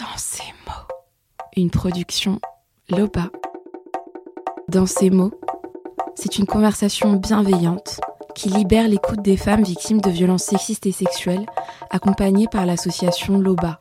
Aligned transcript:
Dans 0.00 0.16
ces 0.16 0.42
mots. 0.66 0.86
Une 1.58 1.68
production 1.68 2.40
Loba. 2.88 3.28
Dans 4.68 4.86
ces 4.86 5.10
mots, 5.10 5.32
c'est 6.14 6.38
une 6.38 6.46
conversation 6.46 7.12
bienveillante 7.16 8.00
qui 8.34 8.48
libère 8.48 8.88
l'écoute 8.88 9.20
des 9.20 9.36
femmes 9.36 9.62
victimes 9.62 10.00
de 10.00 10.08
violences 10.08 10.44
sexistes 10.44 10.86
et 10.86 10.92
sexuelles, 10.92 11.44
accompagnée 11.90 12.46
par 12.50 12.64
l'association 12.64 13.38
Loba. 13.38 13.78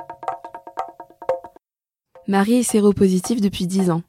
Marie 2.28 2.56
est 2.56 2.64
séropositive 2.64 3.40
depuis 3.40 3.66
10 3.66 3.90
ans. 3.90 4.02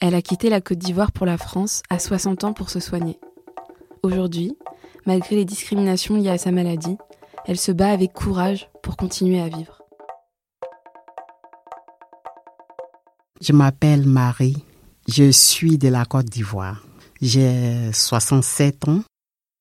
Elle 0.00 0.16
a 0.16 0.22
quitté 0.22 0.50
la 0.50 0.60
Côte 0.60 0.78
d'Ivoire 0.78 1.12
pour 1.12 1.26
la 1.26 1.38
France 1.38 1.84
à 1.90 2.00
60 2.00 2.42
ans 2.42 2.54
pour 2.54 2.70
se 2.70 2.80
soigner. 2.80 3.20
Aujourd'hui, 4.02 4.58
malgré 5.06 5.36
les 5.36 5.44
discriminations 5.44 6.16
liées 6.16 6.30
à 6.30 6.38
sa 6.38 6.50
maladie, 6.50 6.98
elle 7.46 7.58
se 7.58 7.70
bat 7.70 7.90
avec 7.90 8.12
courage 8.12 8.68
pour 8.82 8.96
continuer 8.96 9.40
à 9.40 9.48
vivre. 9.48 9.81
Je 13.42 13.52
m'appelle 13.52 14.06
Marie. 14.06 14.56
Je 15.08 15.32
suis 15.32 15.76
de 15.76 15.88
la 15.88 16.04
Côte 16.04 16.26
d'Ivoire. 16.26 16.86
J'ai 17.20 17.90
67 17.92 18.86
ans. 18.86 19.02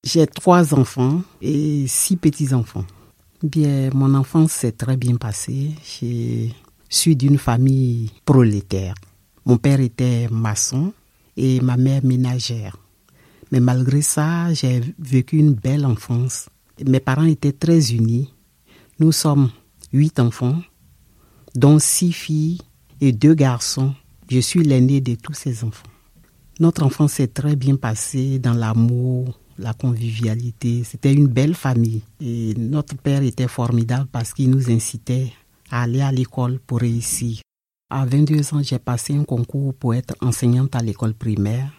J'ai 0.03 0.27
trois 0.27 0.75
enfants 0.75 1.23
et 1.41 1.87
six 1.87 2.15
petits-enfants. 2.15 2.85
Bien, 3.41 3.89
mon 3.95 4.13
enfance 4.13 4.51
s'est 4.51 4.73
très 4.73 4.97
bien 4.97 5.15
passée. 5.15 5.71
Je 5.99 6.49
suis 6.89 7.15
d'une 7.15 7.39
famille 7.39 8.11
prolétaire. 8.23 8.93
Mon 9.45 9.57
père 9.57 9.79
était 9.79 10.27
maçon 10.29 10.93
et 11.35 11.59
ma 11.61 11.75
mère 11.75 12.05
ménagère. 12.05 12.77
Mais 13.51 13.59
malgré 13.59 14.03
ça, 14.03 14.53
j'ai 14.53 14.81
vécu 14.99 15.37
une 15.37 15.55
belle 15.55 15.87
enfance. 15.87 16.49
Mes 16.85 16.99
parents 16.99 17.25
étaient 17.25 17.51
très 17.51 17.93
unis. 17.93 18.31
Nous 18.99 19.11
sommes 19.11 19.49
huit 19.91 20.19
enfants, 20.19 20.61
dont 21.55 21.79
six 21.79 22.13
filles 22.13 22.59
et 23.01 23.11
deux 23.11 23.33
garçons. 23.33 23.93
Je 24.29 24.39
suis 24.39 24.63
l'aîné 24.63 25.01
de 25.01 25.15
tous 25.15 25.33
ces 25.33 25.63
enfants. 25.63 25.89
Notre 26.59 26.83
enfance 26.83 27.13
s'est 27.13 27.27
très 27.27 27.55
bien 27.55 27.75
passée 27.75 28.39
dans 28.39 28.53
l'amour, 28.53 29.39
la 29.57 29.73
convivialité. 29.73 30.83
C'était 30.85 31.11
une 31.11 31.27
belle 31.27 31.55
famille. 31.55 32.03
Et 32.21 32.53
notre 32.55 32.95
père 32.95 33.23
était 33.23 33.47
formidable 33.47 34.07
parce 34.11 34.33
qu'il 34.33 34.51
nous 34.51 34.71
incitait 34.71 35.33
à 35.71 35.81
aller 35.81 36.01
à 36.01 36.11
l'école 36.11 36.59
pour 36.59 36.79
réussir. 36.79 37.41
À 37.89 38.05
22 38.05 38.53
ans, 38.53 38.63
j'ai 38.63 38.79
passé 38.79 39.15
un 39.15 39.25
concours 39.25 39.73
pour 39.73 39.95
être 39.95 40.15
enseignante 40.21 40.75
à 40.75 40.81
l'école 40.81 41.13
primaire. 41.13 41.71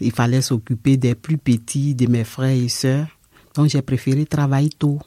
Il 0.00 0.12
fallait 0.12 0.42
s'occuper 0.42 0.96
des 0.96 1.14
plus 1.14 1.38
petits, 1.38 1.94
de 1.94 2.06
mes 2.06 2.24
frères 2.24 2.50
et 2.50 2.68
sœurs. 2.68 3.08
Donc 3.54 3.68
j'ai 3.68 3.82
préféré 3.82 4.26
travailler 4.26 4.68
tôt 4.68 4.98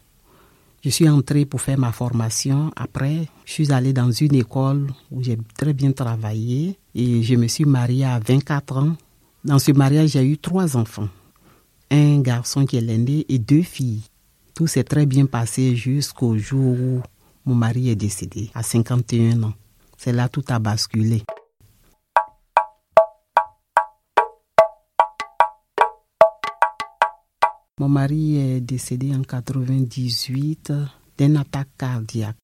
je 0.83 0.89
suis 0.89 1.07
entrée 1.07 1.45
pour 1.45 1.61
faire 1.61 1.77
ma 1.77 1.91
formation. 1.91 2.71
Après, 2.75 3.27
je 3.45 3.51
suis 3.51 3.71
allée 3.71 3.93
dans 3.93 4.11
une 4.11 4.35
école 4.35 4.88
où 5.11 5.21
j'ai 5.21 5.38
très 5.57 5.73
bien 5.73 5.91
travaillé 5.91 6.77
et 6.95 7.21
je 7.21 7.35
me 7.35 7.47
suis 7.47 7.65
mariée 7.65 8.05
à 8.05 8.19
24 8.19 8.77
ans. 8.77 8.95
Dans 9.43 9.59
ce 9.59 9.71
mariage, 9.71 10.11
j'ai 10.11 10.25
eu 10.25 10.38
trois 10.38 10.75
enfants. 10.77 11.09
Un 11.91 12.21
garçon 12.21 12.65
qui 12.65 12.77
est 12.77 12.81
l'aîné 12.81 13.25
et 13.29 13.38
deux 13.38 13.61
filles. 13.61 14.03
Tout 14.55 14.67
s'est 14.67 14.83
très 14.83 15.05
bien 15.05 15.25
passé 15.25 15.75
jusqu'au 15.75 16.38
jour 16.38 16.75
où 16.79 17.01
mon 17.45 17.55
mari 17.55 17.89
est 17.89 17.95
décédé 17.95 18.49
à 18.53 18.63
51 18.63 19.43
ans. 19.43 19.53
C'est 19.97 20.13
là 20.13 20.29
tout 20.29 20.43
a 20.49 20.59
basculé. 20.59 21.23
Mon 27.81 27.89
mari 27.89 28.35
est 28.35 28.61
décédé 28.61 29.11
en 29.15 29.23
98 29.23 30.71
d'une 31.17 31.35
attaque 31.35 31.75
cardiaque. 31.79 32.38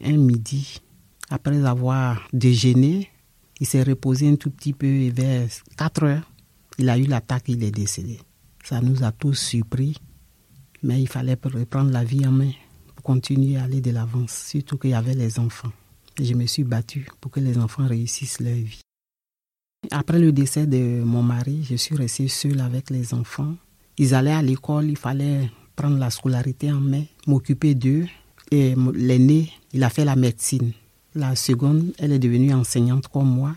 Un 0.00 0.16
midi, 0.16 0.80
après 1.28 1.64
avoir 1.64 2.28
déjeuné, 2.32 3.10
il 3.58 3.66
s'est 3.66 3.82
reposé 3.82 4.28
un 4.28 4.36
tout 4.36 4.52
petit 4.52 4.72
peu 4.72 4.86
et 4.86 5.10
vers 5.10 5.48
4 5.76 6.04
heures, 6.04 6.32
il 6.78 6.88
a 6.88 6.96
eu 6.98 7.06
l'attaque, 7.06 7.48
il 7.48 7.64
est 7.64 7.72
décédé. 7.72 8.20
Ça 8.62 8.80
nous 8.80 9.02
a 9.02 9.10
tous 9.10 9.34
surpris, 9.34 9.96
mais 10.84 11.02
il 11.02 11.08
fallait 11.08 11.36
reprendre 11.42 11.90
la 11.90 12.04
vie 12.04 12.24
en 12.24 12.30
main 12.30 12.52
pour 12.94 13.02
continuer 13.02 13.56
à 13.56 13.64
aller 13.64 13.80
de 13.80 13.90
l'avant, 13.90 14.26
surtout 14.28 14.78
qu'il 14.78 14.90
y 14.90 14.94
avait 14.94 15.14
les 15.14 15.40
enfants. 15.40 15.72
je 16.16 16.32
me 16.34 16.46
suis 16.46 16.62
battue 16.62 17.08
pour 17.20 17.32
que 17.32 17.40
les 17.40 17.58
enfants 17.58 17.88
réussissent 17.88 18.38
leur 18.38 18.54
vie. 18.54 18.82
Après 19.90 20.20
le 20.20 20.30
décès 20.30 20.68
de 20.68 21.02
mon 21.02 21.24
mari, 21.24 21.66
je 21.68 21.74
suis 21.74 21.96
restée 21.96 22.28
seule 22.28 22.60
avec 22.60 22.90
les 22.90 23.14
enfants. 23.14 23.56
Ils 24.00 24.14
allaient 24.14 24.32
à 24.32 24.40
l'école, 24.40 24.88
il 24.88 24.96
fallait 24.96 25.50
prendre 25.76 25.98
la 25.98 26.08
scolarité 26.08 26.72
en 26.72 26.80
main, 26.80 27.04
m'occuper 27.26 27.74
d'eux. 27.74 28.06
Et 28.50 28.74
l'aîné, 28.94 29.52
il 29.74 29.84
a 29.84 29.90
fait 29.90 30.06
la 30.06 30.16
médecine. 30.16 30.72
La 31.14 31.36
seconde, 31.36 31.92
elle 31.98 32.12
est 32.12 32.18
devenue 32.18 32.54
enseignante 32.54 33.08
comme 33.08 33.28
moi. 33.28 33.54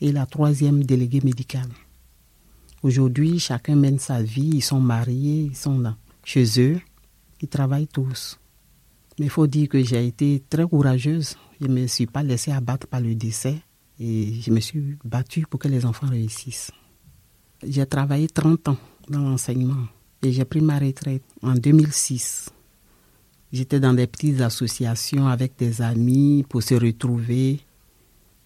Et 0.00 0.10
la 0.10 0.26
troisième, 0.26 0.82
déléguée 0.82 1.20
médicale. 1.22 1.68
Aujourd'hui, 2.82 3.38
chacun 3.38 3.76
mène 3.76 4.00
sa 4.00 4.20
vie, 4.20 4.50
ils 4.54 4.62
sont 4.62 4.80
mariés, 4.80 5.50
ils 5.52 5.56
sont 5.56 5.80
chez 6.24 6.44
eux, 6.60 6.80
ils 7.40 7.46
travaillent 7.46 7.86
tous. 7.86 8.40
Mais 9.20 9.26
il 9.26 9.30
faut 9.30 9.46
dire 9.46 9.68
que 9.68 9.80
j'ai 9.80 10.04
été 10.04 10.42
très 10.50 10.66
courageuse. 10.66 11.36
Je 11.60 11.68
ne 11.68 11.82
me 11.82 11.86
suis 11.86 12.06
pas 12.06 12.24
laissée 12.24 12.50
abattre 12.50 12.88
par 12.88 13.00
le 13.00 13.14
décès 13.14 13.58
et 14.00 14.40
je 14.40 14.50
me 14.50 14.58
suis 14.58 14.98
battue 15.04 15.46
pour 15.48 15.60
que 15.60 15.68
les 15.68 15.86
enfants 15.86 16.08
réussissent. 16.08 16.72
J'ai 17.62 17.86
travaillé 17.86 18.26
30 18.26 18.70
ans 18.70 18.78
dans 19.08 19.20
l'enseignement. 19.20 19.86
Et 20.22 20.32
j'ai 20.32 20.44
pris 20.44 20.60
ma 20.60 20.78
retraite 20.78 21.22
en 21.42 21.54
2006. 21.54 22.50
J'étais 23.52 23.80
dans 23.80 23.92
des 23.92 24.06
petites 24.06 24.40
associations 24.40 25.26
avec 25.26 25.58
des 25.58 25.82
amis 25.82 26.44
pour 26.48 26.62
se 26.62 26.74
retrouver, 26.74 27.60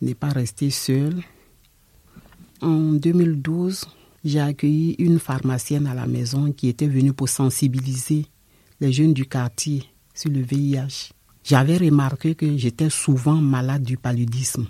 ne 0.02 0.12
pas 0.14 0.30
rester 0.30 0.70
seul. 0.70 1.22
En 2.60 2.92
2012, 2.94 3.86
j'ai 4.24 4.40
accueilli 4.40 4.96
une 4.98 5.18
pharmacienne 5.18 5.86
à 5.86 5.94
la 5.94 6.06
maison 6.06 6.50
qui 6.50 6.68
était 6.68 6.88
venue 6.88 7.12
pour 7.12 7.28
sensibiliser 7.28 8.26
les 8.80 8.92
jeunes 8.92 9.14
du 9.14 9.26
quartier 9.26 9.84
sur 10.14 10.30
le 10.30 10.40
VIH. 10.40 11.12
J'avais 11.44 11.76
remarqué 11.76 12.34
que 12.34 12.56
j'étais 12.56 12.90
souvent 12.90 13.36
malade 13.36 13.84
du 13.84 13.96
paludisme. 13.96 14.66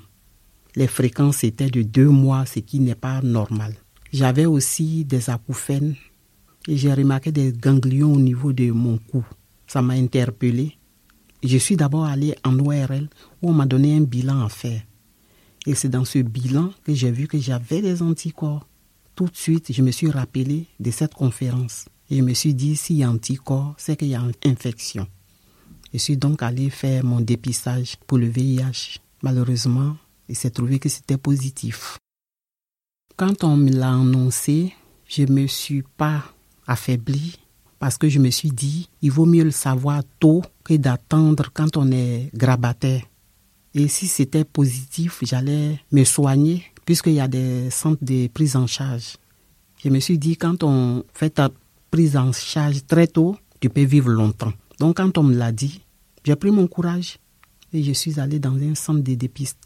Les 0.75 0.87
fréquences 0.87 1.43
étaient 1.45 1.71
de 1.71 1.83
deux 1.83 2.11
mois, 2.11 2.45
ce 2.45 2.59
qui 2.59 2.81
n'est 2.81 2.95
pas 2.95 3.23
normal. 3.23 3.75
J'avais 4.13 4.47
aussi 4.47 5.05
des 5.05 5.31
acouphènes 5.31 5.97
et 6.69 6.77
j'ai 6.77 6.93
remarqué 6.93 7.33
des 7.33 7.53
ganglions 7.53 8.13
au 8.13 8.21
niveau 8.21 8.53
de 8.53 8.71
mon 8.71 8.99
cou. 8.99 9.25
Ça 9.67 9.83
m'a 9.83 9.95
interpellé. 9.95 10.77
Je 11.43 11.59
suis 11.59 11.77
d'abord 11.77 12.05
allé 12.05 12.35
en 12.45 12.59
ORL 12.59 13.09
où 13.43 13.51
on 13.51 13.53
m'a 13.53 13.67
donné 13.67 13.97
un 13.97 14.01
bilan 14.01 14.45
à 14.45 14.49
faire. 14.49 14.83
Et 15.67 15.75
c'est 15.75 15.89
dans 15.89 16.05
ce 16.05 16.21
bilan 16.21 16.73
que 16.85 16.95
j'ai 16.95 17.11
vu 17.11 17.27
que 17.27 17.39
j'avais 17.39 17.83
des 17.83 18.03
anticorps. 18.03 18.67
Tout 19.15 19.27
de 19.27 19.37
suite, 19.37 19.73
je 19.73 19.83
me 19.83 19.91
suis 19.91 20.11
rappelé 20.11 20.67
de 20.79 20.91
cette 20.91 21.15
conférence. 21.15 21.87
Et 22.11 22.17
je 22.19 22.23
me 22.23 22.35
suis 22.35 22.55
dit, 22.55 22.77
s'il 22.77 22.97
y 22.97 23.03
a 23.03 23.11
anticorps, 23.11 23.75
c'est 23.77 23.97
qu'il 23.97 24.09
y 24.09 24.15
a 24.15 24.21
une 24.21 24.33
infection. 24.45 25.07
Je 25.93 25.99
suis 25.99 26.17
donc 26.17 26.43
allé 26.43 26.71
faire 26.71 27.05
mon 27.05 27.21
dépistage 27.21 27.97
pour 28.07 28.19
le 28.19 28.29
VIH. 28.29 29.01
Malheureusement, 29.23 29.97
il 30.29 30.37
s'est 30.37 30.51
trouvé 30.51 30.79
que 30.79 30.89
c'était 30.89 31.17
positif. 31.17 31.99
Quand 33.17 33.45
on 33.45 33.57
me 33.57 33.71
l'a 33.71 33.95
annoncé, 33.95 34.75
je 35.09 35.23
ne 35.23 35.33
me 35.33 35.47
suis 35.47 35.83
pas 35.97 36.23
affaiblie 36.67 37.39
parce 37.79 37.97
que 37.97 38.11
je 38.11 38.19
me 38.19 38.29
suis 38.29 38.51
dit, 38.51 38.91
il 39.01 39.11
vaut 39.11 39.25
mieux 39.25 39.45
le 39.45 39.53
savoir 39.53 40.03
tôt 40.21 40.43
que 40.65 40.75
d'attendre 40.75 41.49
quand 41.55 41.79
on 41.79 41.91
est 41.93 42.29
grabataire. 42.35 43.05
Et 43.73 43.89
si 43.89 44.07
c'était 44.07 44.45
positif, 44.45 45.21
j'allais 45.23 45.81
me 45.93 46.05
soigner 46.05 46.63
puisqu'il 46.85 47.15
y 47.15 47.21
a 47.21 47.27
des 47.27 47.71
centres 47.71 48.05
de 48.05 48.27
prise 48.27 48.55
en 48.55 48.67
charge. 48.67 49.17
Je 49.83 49.89
me 49.89 49.99
suis 49.99 50.19
dit, 50.19 50.37
quand 50.37 50.63
on 50.63 51.03
fait 51.15 51.31
ta 51.31 51.49
prise 51.91 52.19
en 52.19 52.33
charge 52.33 52.85
très 52.87 53.07
tôt, 53.07 53.39
tu 53.61 53.71
peux 53.71 53.85
vivre 53.85 54.11
longtemps. 54.11 54.53
Donc 54.79 54.99
quand 54.99 55.17
on 55.17 55.23
me 55.23 55.35
l'a 55.35 55.53
dit, 55.53 55.81
j'ai 56.23 56.37
pris 56.37 56.51
mon 56.51 56.67
courage 56.67 57.19
et 57.73 57.83
je 57.83 57.93
suis 57.93 58.21
allée 58.21 58.41
dans 58.41 58.57
un 58.57 58.75
centre 58.75 59.01
de, 59.01 59.17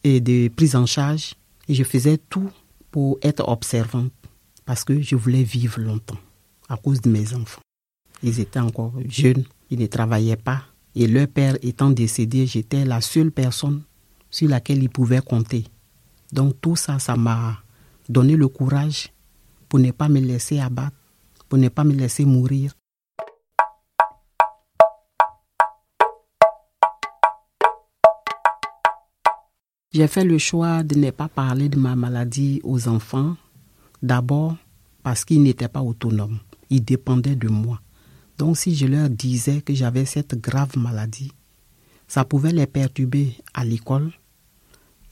et 0.05 0.21
de 0.21 0.47
prise 0.55 0.77
en 0.77 0.87
charge 0.87 1.35
et 1.69 1.75
je 1.75 1.83
faisais 1.83 2.17
tout 2.17 2.49
pour 2.91 3.19
être 3.23 3.49
observante 3.49 4.13
parce 4.65 4.85
que 4.85 5.01
je 5.01 5.17
voulais 5.17 5.43
vivre 5.43 5.81
longtemps 5.81 6.19
à 6.69 6.77
cause 6.77 7.01
de 7.01 7.11
mes 7.11 7.35
enfants. 7.35 7.63
Ils 8.23 8.41
étaient 8.41 8.61
encore 8.61 8.93
jeunes, 9.09 9.45
ils 9.71 9.79
ne 9.79 9.87
travaillaient 9.87 10.37
pas 10.37 10.63
et 10.95 11.07
leur 11.07 11.29
père 11.29 11.57
étant 11.63 11.91
décédé, 11.91 12.47
j'étais 12.47 12.85
la 12.85 13.01
seule 13.01 13.31
personne 13.31 13.83
sur 14.31 14.49
laquelle 14.49 14.83
ils 14.83 14.91
pouvaient 14.91 15.21
compter. 15.21 15.65
Donc 16.33 16.61
tout 16.61 16.77
ça, 16.77 16.99
ça 16.99 17.17
m'a 17.17 17.59
donné 18.09 18.37
le 18.37 18.49
courage 18.49 19.13
pour 19.69 19.79
ne 19.79 19.91
pas 19.91 20.09
me 20.09 20.21
laisser 20.21 20.59
abattre, 20.59 20.97
pour 21.49 21.59
ne 21.59 21.69
pas 21.69 21.85
me 21.85 21.93
laisser 21.93 22.25
mourir. 22.25 22.73
J'ai 29.93 30.07
fait 30.07 30.23
le 30.23 30.39
choix 30.39 30.85
de 30.85 30.95
ne 30.95 31.11
pas 31.11 31.27
parler 31.27 31.69
de 31.69 31.77
ma 31.77 31.97
maladie 31.97 32.61
aux 32.63 32.87
enfants, 32.87 33.37
d'abord 34.01 34.57
parce 35.03 35.25
qu'ils 35.25 35.43
n'étaient 35.43 35.67
pas 35.67 35.83
autonomes, 35.83 36.39
ils 36.71 36.85
dépendaient 36.85 37.35
de 37.35 37.49
moi. 37.49 37.81
Donc 38.39 38.57
si 38.57 38.77
je 38.77 38.87
leur 38.87 39.11
disais 39.11 39.63
que 39.63 39.75
j'avais 39.75 40.05
cette 40.05 40.41
grave 40.41 40.79
maladie, 40.79 41.33
ça 42.07 42.25
pouvait 42.25 42.53
les 42.53 42.69
perturber 42.69 43.35
à 43.53 43.65
l'école 43.65 44.13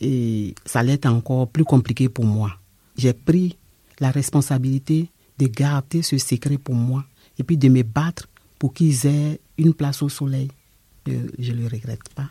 et 0.00 0.54
ça 0.64 0.78
allait 0.78 1.04
encore 1.08 1.48
plus 1.48 1.64
compliqué 1.64 2.08
pour 2.08 2.24
moi. 2.24 2.56
J'ai 2.96 3.14
pris 3.14 3.58
la 3.98 4.12
responsabilité 4.12 5.10
de 5.38 5.48
garder 5.48 6.02
ce 6.02 6.18
secret 6.18 6.56
pour 6.56 6.76
moi 6.76 7.04
et 7.36 7.42
puis 7.42 7.56
de 7.56 7.68
me 7.68 7.82
battre 7.82 8.28
pour 8.60 8.74
qu'ils 8.74 9.06
aient 9.06 9.40
une 9.56 9.74
place 9.74 10.02
au 10.02 10.08
soleil. 10.08 10.52
Je 11.04 11.50
ne 11.50 11.62
le 11.62 11.66
regrette 11.66 12.08
pas. 12.14 12.30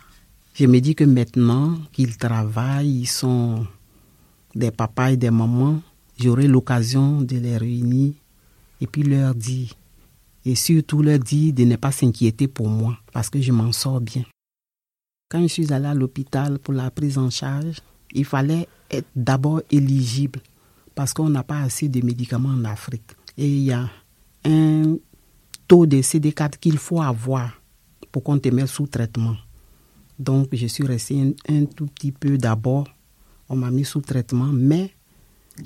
Je 0.60 0.66
me 0.66 0.80
dis 0.80 0.96
que 0.96 1.04
maintenant 1.04 1.78
qu'ils 1.92 2.18
travaillent, 2.18 3.02
ils 3.02 3.06
sont 3.06 3.68
des 4.56 4.72
papas 4.72 5.12
et 5.12 5.18
des 5.18 5.30
mamans, 5.30 5.84
j'aurai 6.20 6.48
l'occasion 6.48 7.22
de 7.22 7.38
les 7.38 7.58
réunir 7.58 8.14
et 8.82 8.88
puis 8.88 9.04
leur 9.04 9.36
dire, 9.36 9.72
et 10.46 10.56
surtout 10.56 11.04
leur 11.04 11.20
dire 11.20 11.54
de 11.54 11.64
ne 11.64 11.76
pas 11.76 11.92
s'inquiéter 11.92 12.48
pour 12.48 12.70
moi, 12.70 12.98
parce 13.14 13.30
que 13.30 13.40
je 13.40 13.52
m'en 13.52 13.72
sors 13.72 14.02
bien. 14.02 14.24
Quand 15.30 15.44
je 15.44 15.48
suis 15.48 15.72
allé 15.72 15.86
à 15.86 15.94
l'hôpital 15.94 16.58
pour 16.58 16.74
la 16.74 16.90
prise 16.90 17.20
en 17.20 17.30
charge, 17.30 17.80
il 18.12 18.26
fallait 18.26 18.68
être 18.90 19.10
d'abord 19.16 19.62
éligible, 19.70 20.40
parce 20.96 21.14
qu'on 21.14 21.30
n'a 21.30 21.44
pas 21.44 21.62
assez 21.62 21.88
de 21.88 22.04
médicaments 22.04 22.50
en 22.50 22.66
Afrique. 22.66 23.12
Et 23.38 23.48
il 23.48 23.64
y 23.64 23.74
a 23.74 23.88
un 24.44 24.96
taux 25.68 25.86
de 25.86 25.98
CD4 25.98 26.58
qu'il 26.58 26.80
faut 26.80 27.00
avoir 27.00 27.62
pour 28.12 28.24
qu'on 28.24 28.40
te 28.40 28.50
mette 28.50 28.66
sous 28.66 28.88
traitement. 28.88 29.36
Donc, 30.20 30.50
je 30.54 30.68
suis 30.68 30.86
resté 30.86 31.36
un, 31.48 31.66
tout 31.66 31.88
petit 31.88 32.12
peu 32.12 32.38
d'abord. 32.38 32.88
On 33.50 33.56
m'a 33.56 33.72
mis 33.72 33.86
sous 33.86 34.02
traitement. 34.02 34.52
Mais 34.52 34.92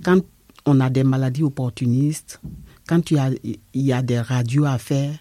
quand 0.04 0.22
on 0.66 0.80
a 0.80 0.90
des 0.90 1.04
maladies 1.04 1.44
opportunistes, 1.44 2.42
quand 2.88 3.12
il 3.12 3.60
y 3.74 3.94
a 3.94 4.02
des 4.02 4.20
radios 4.20 4.66
à 4.66 4.78
faire, 4.78 5.18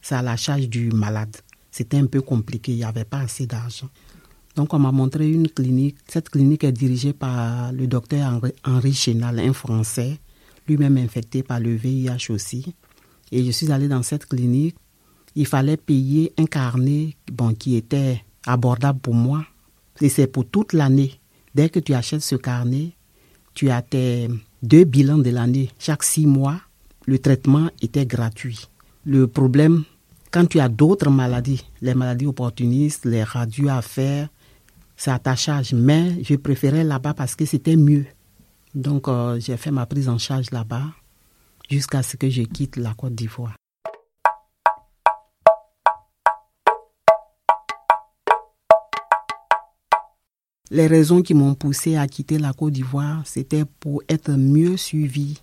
c'est 0.00 0.14
à 0.14 0.22
la 0.22 0.36
charge 0.36 0.68
du 0.68 0.90
malade. 0.90 1.36
C'était 1.70 1.98
un 1.98 2.06
peu 2.06 2.20
compliqué, 2.20 2.72
il 2.72 2.78
n'y 2.78 2.84
avait 2.84 3.04
pas 3.04 3.20
assez 3.20 3.46
d'argent. 3.46 3.88
Donc 4.56 4.74
on 4.74 4.78
m'a 4.78 4.90
montré 4.90 5.30
une 5.30 5.48
clinique. 5.48 5.96
Cette 6.08 6.28
clinique 6.28 6.64
est 6.64 6.72
dirigée 6.72 7.12
par 7.12 7.72
le 7.72 7.86
docteur 7.86 8.40
Henri 8.64 8.92
Chénal, 8.92 9.38
un 9.38 9.52
Français, 9.52 10.18
lui-même 10.66 10.96
infecté 10.96 11.42
par 11.42 11.60
le 11.60 11.74
VIH 11.74 12.30
aussi. 12.30 12.74
Et 13.30 13.44
je 13.44 13.50
suis 13.52 13.70
allé 13.70 13.86
dans 13.86 14.02
cette 14.02 14.26
clinique. 14.26 14.76
Il 15.36 15.46
fallait 15.46 15.76
payer 15.76 16.32
un 16.36 16.46
carnet 16.46 17.14
bon, 17.32 17.54
qui 17.54 17.76
était 17.76 18.24
abordable 18.46 19.00
pour 19.00 19.14
moi. 19.14 19.44
Et 20.00 20.08
c'est 20.08 20.26
pour 20.26 20.46
toute 20.46 20.72
l'année. 20.72 21.20
Dès 21.54 21.68
que 21.68 21.80
tu 21.80 21.94
achètes 21.94 22.22
ce 22.22 22.36
carnet, 22.36 22.92
tu 23.54 23.70
as 23.70 23.82
tes 23.82 24.28
deux 24.62 24.84
bilans 24.84 25.18
de 25.18 25.30
l'année. 25.30 25.70
Chaque 25.78 26.02
six 26.02 26.26
mois, 26.26 26.60
le 27.06 27.18
traitement 27.18 27.68
était 27.82 28.06
gratuit. 28.06 28.68
Le 29.04 29.26
problème, 29.26 29.84
quand 30.30 30.46
tu 30.46 30.60
as 30.60 30.68
d'autres 30.68 31.10
maladies, 31.10 31.64
les 31.82 31.94
maladies 31.94 32.26
opportunistes, 32.26 33.04
les 33.04 33.24
radios 33.24 33.68
à 33.68 33.82
faire, 33.82 34.28
c'est 34.96 35.10
à 35.10 35.18
ta 35.18 35.34
charge. 35.34 35.72
Mais 35.72 36.22
je 36.22 36.36
préférais 36.36 36.84
là-bas 36.84 37.14
parce 37.14 37.34
que 37.34 37.44
c'était 37.44 37.76
mieux. 37.76 38.06
Donc, 38.74 39.08
euh, 39.08 39.40
j'ai 39.40 39.56
fait 39.56 39.72
ma 39.72 39.86
prise 39.86 40.08
en 40.08 40.18
charge 40.18 40.50
là-bas 40.52 40.84
jusqu'à 41.68 42.02
ce 42.02 42.16
que 42.16 42.30
je 42.30 42.42
quitte 42.42 42.76
la 42.76 42.94
Côte 42.94 43.14
d'Ivoire. 43.14 43.54
Les 50.70 50.86
raisons 50.86 51.22
qui 51.22 51.34
m'ont 51.34 51.54
poussé 51.54 51.96
à 51.96 52.06
quitter 52.06 52.38
la 52.38 52.52
Côte 52.52 52.74
d'Ivoire, 52.74 53.22
c'était 53.24 53.64
pour 53.80 54.02
être 54.08 54.30
mieux 54.30 54.76
suivi. 54.76 55.40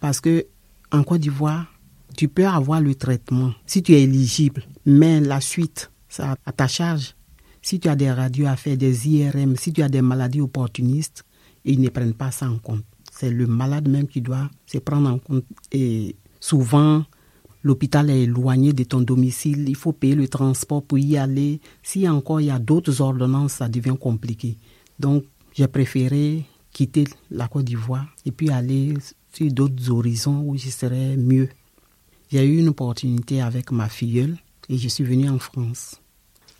Parce 0.00 0.20
que 0.20 0.46
en 0.92 1.02
Côte 1.02 1.20
d'Ivoire, 1.20 1.66
tu 2.16 2.28
peux 2.28 2.46
avoir 2.46 2.80
le 2.80 2.94
traitement 2.94 3.52
si 3.66 3.82
tu 3.82 3.94
es 3.94 4.02
éligible, 4.02 4.62
mais 4.86 5.20
la 5.20 5.40
suite, 5.40 5.90
c'est 6.08 6.22
à 6.22 6.52
ta 6.56 6.68
charge. 6.68 7.14
Si 7.62 7.80
tu 7.80 7.88
as 7.88 7.96
des 7.96 8.12
radios 8.12 8.46
à 8.46 8.54
faire, 8.54 8.76
des 8.76 9.08
IRM, 9.08 9.56
si 9.56 9.72
tu 9.72 9.82
as 9.82 9.88
des 9.88 10.02
maladies 10.02 10.40
opportunistes, 10.40 11.24
ils 11.64 11.80
ne 11.80 11.88
prennent 11.88 12.14
pas 12.14 12.30
ça 12.30 12.48
en 12.48 12.58
compte. 12.58 12.84
C'est 13.12 13.30
le 13.30 13.46
malade 13.46 13.88
même 13.88 14.06
qui 14.06 14.20
doit 14.20 14.48
se 14.66 14.78
prendre 14.78 15.10
en 15.10 15.18
compte. 15.18 15.44
Et 15.72 16.14
souvent, 16.38 17.04
l'hôpital 17.68 18.08
est 18.08 18.22
éloigné 18.22 18.72
de 18.72 18.82
ton 18.82 19.02
domicile, 19.02 19.68
il 19.68 19.76
faut 19.76 19.92
payer 19.92 20.14
le 20.14 20.26
transport 20.26 20.82
pour 20.82 20.98
y 20.98 21.18
aller. 21.18 21.60
Si 21.82 22.08
encore 22.08 22.40
il 22.40 22.46
y 22.46 22.50
a 22.50 22.58
d'autres 22.58 23.02
ordonnances, 23.02 23.52
ça 23.52 23.68
devient 23.68 23.96
compliqué. 24.00 24.56
Donc, 24.98 25.24
j'ai 25.54 25.68
préféré 25.68 26.44
quitter 26.72 27.04
la 27.30 27.46
Côte 27.46 27.66
d'Ivoire 27.66 28.06
et 28.24 28.32
puis 28.32 28.48
aller 28.48 28.94
sur 29.34 29.52
d'autres 29.52 29.90
horizons 29.90 30.44
où 30.46 30.56
je 30.56 30.70
serais 30.70 31.18
mieux. 31.18 31.50
J'ai 32.32 32.44
eu 32.46 32.58
une 32.58 32.68
opportunité 32.68 33.42
avec 33.42 33.70
ma 33.70 33.90
filleule 33.90 34.38
et 34.70 34.78
je 34.78 34.88
suis 34.88 35.04
venu 35.04 35.28
en 35.28 35.38
France. 35.38 36.00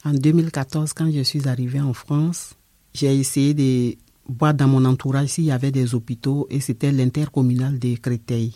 En 0.05 0.13
2014, 0.13 0.93
quand 0.93 1.11
je 1.11 1.23
suis 1.23 1.49
arrivé 1.49 1.81
en 1.81 1.95
France, 1.95 2.53
j'ai 2.93 3.17
essayé 3.17 3.55
de 3.55 3.97
voir 4.29 4.53
dans 4.53 4.69
mon 4.69 4.85
entourage 4.85 5.29
s'il 5.29 5.45
y 5.45 5.53
avait 5.53 5.71
des 5.71 5.95
hôpitaux 5.95 6.47
et 6.51 6.61
c'était 6.61 6.93
l'intercommunal 6.93 7.79
de 7.79 7.97
Créteil. 7.97 8.53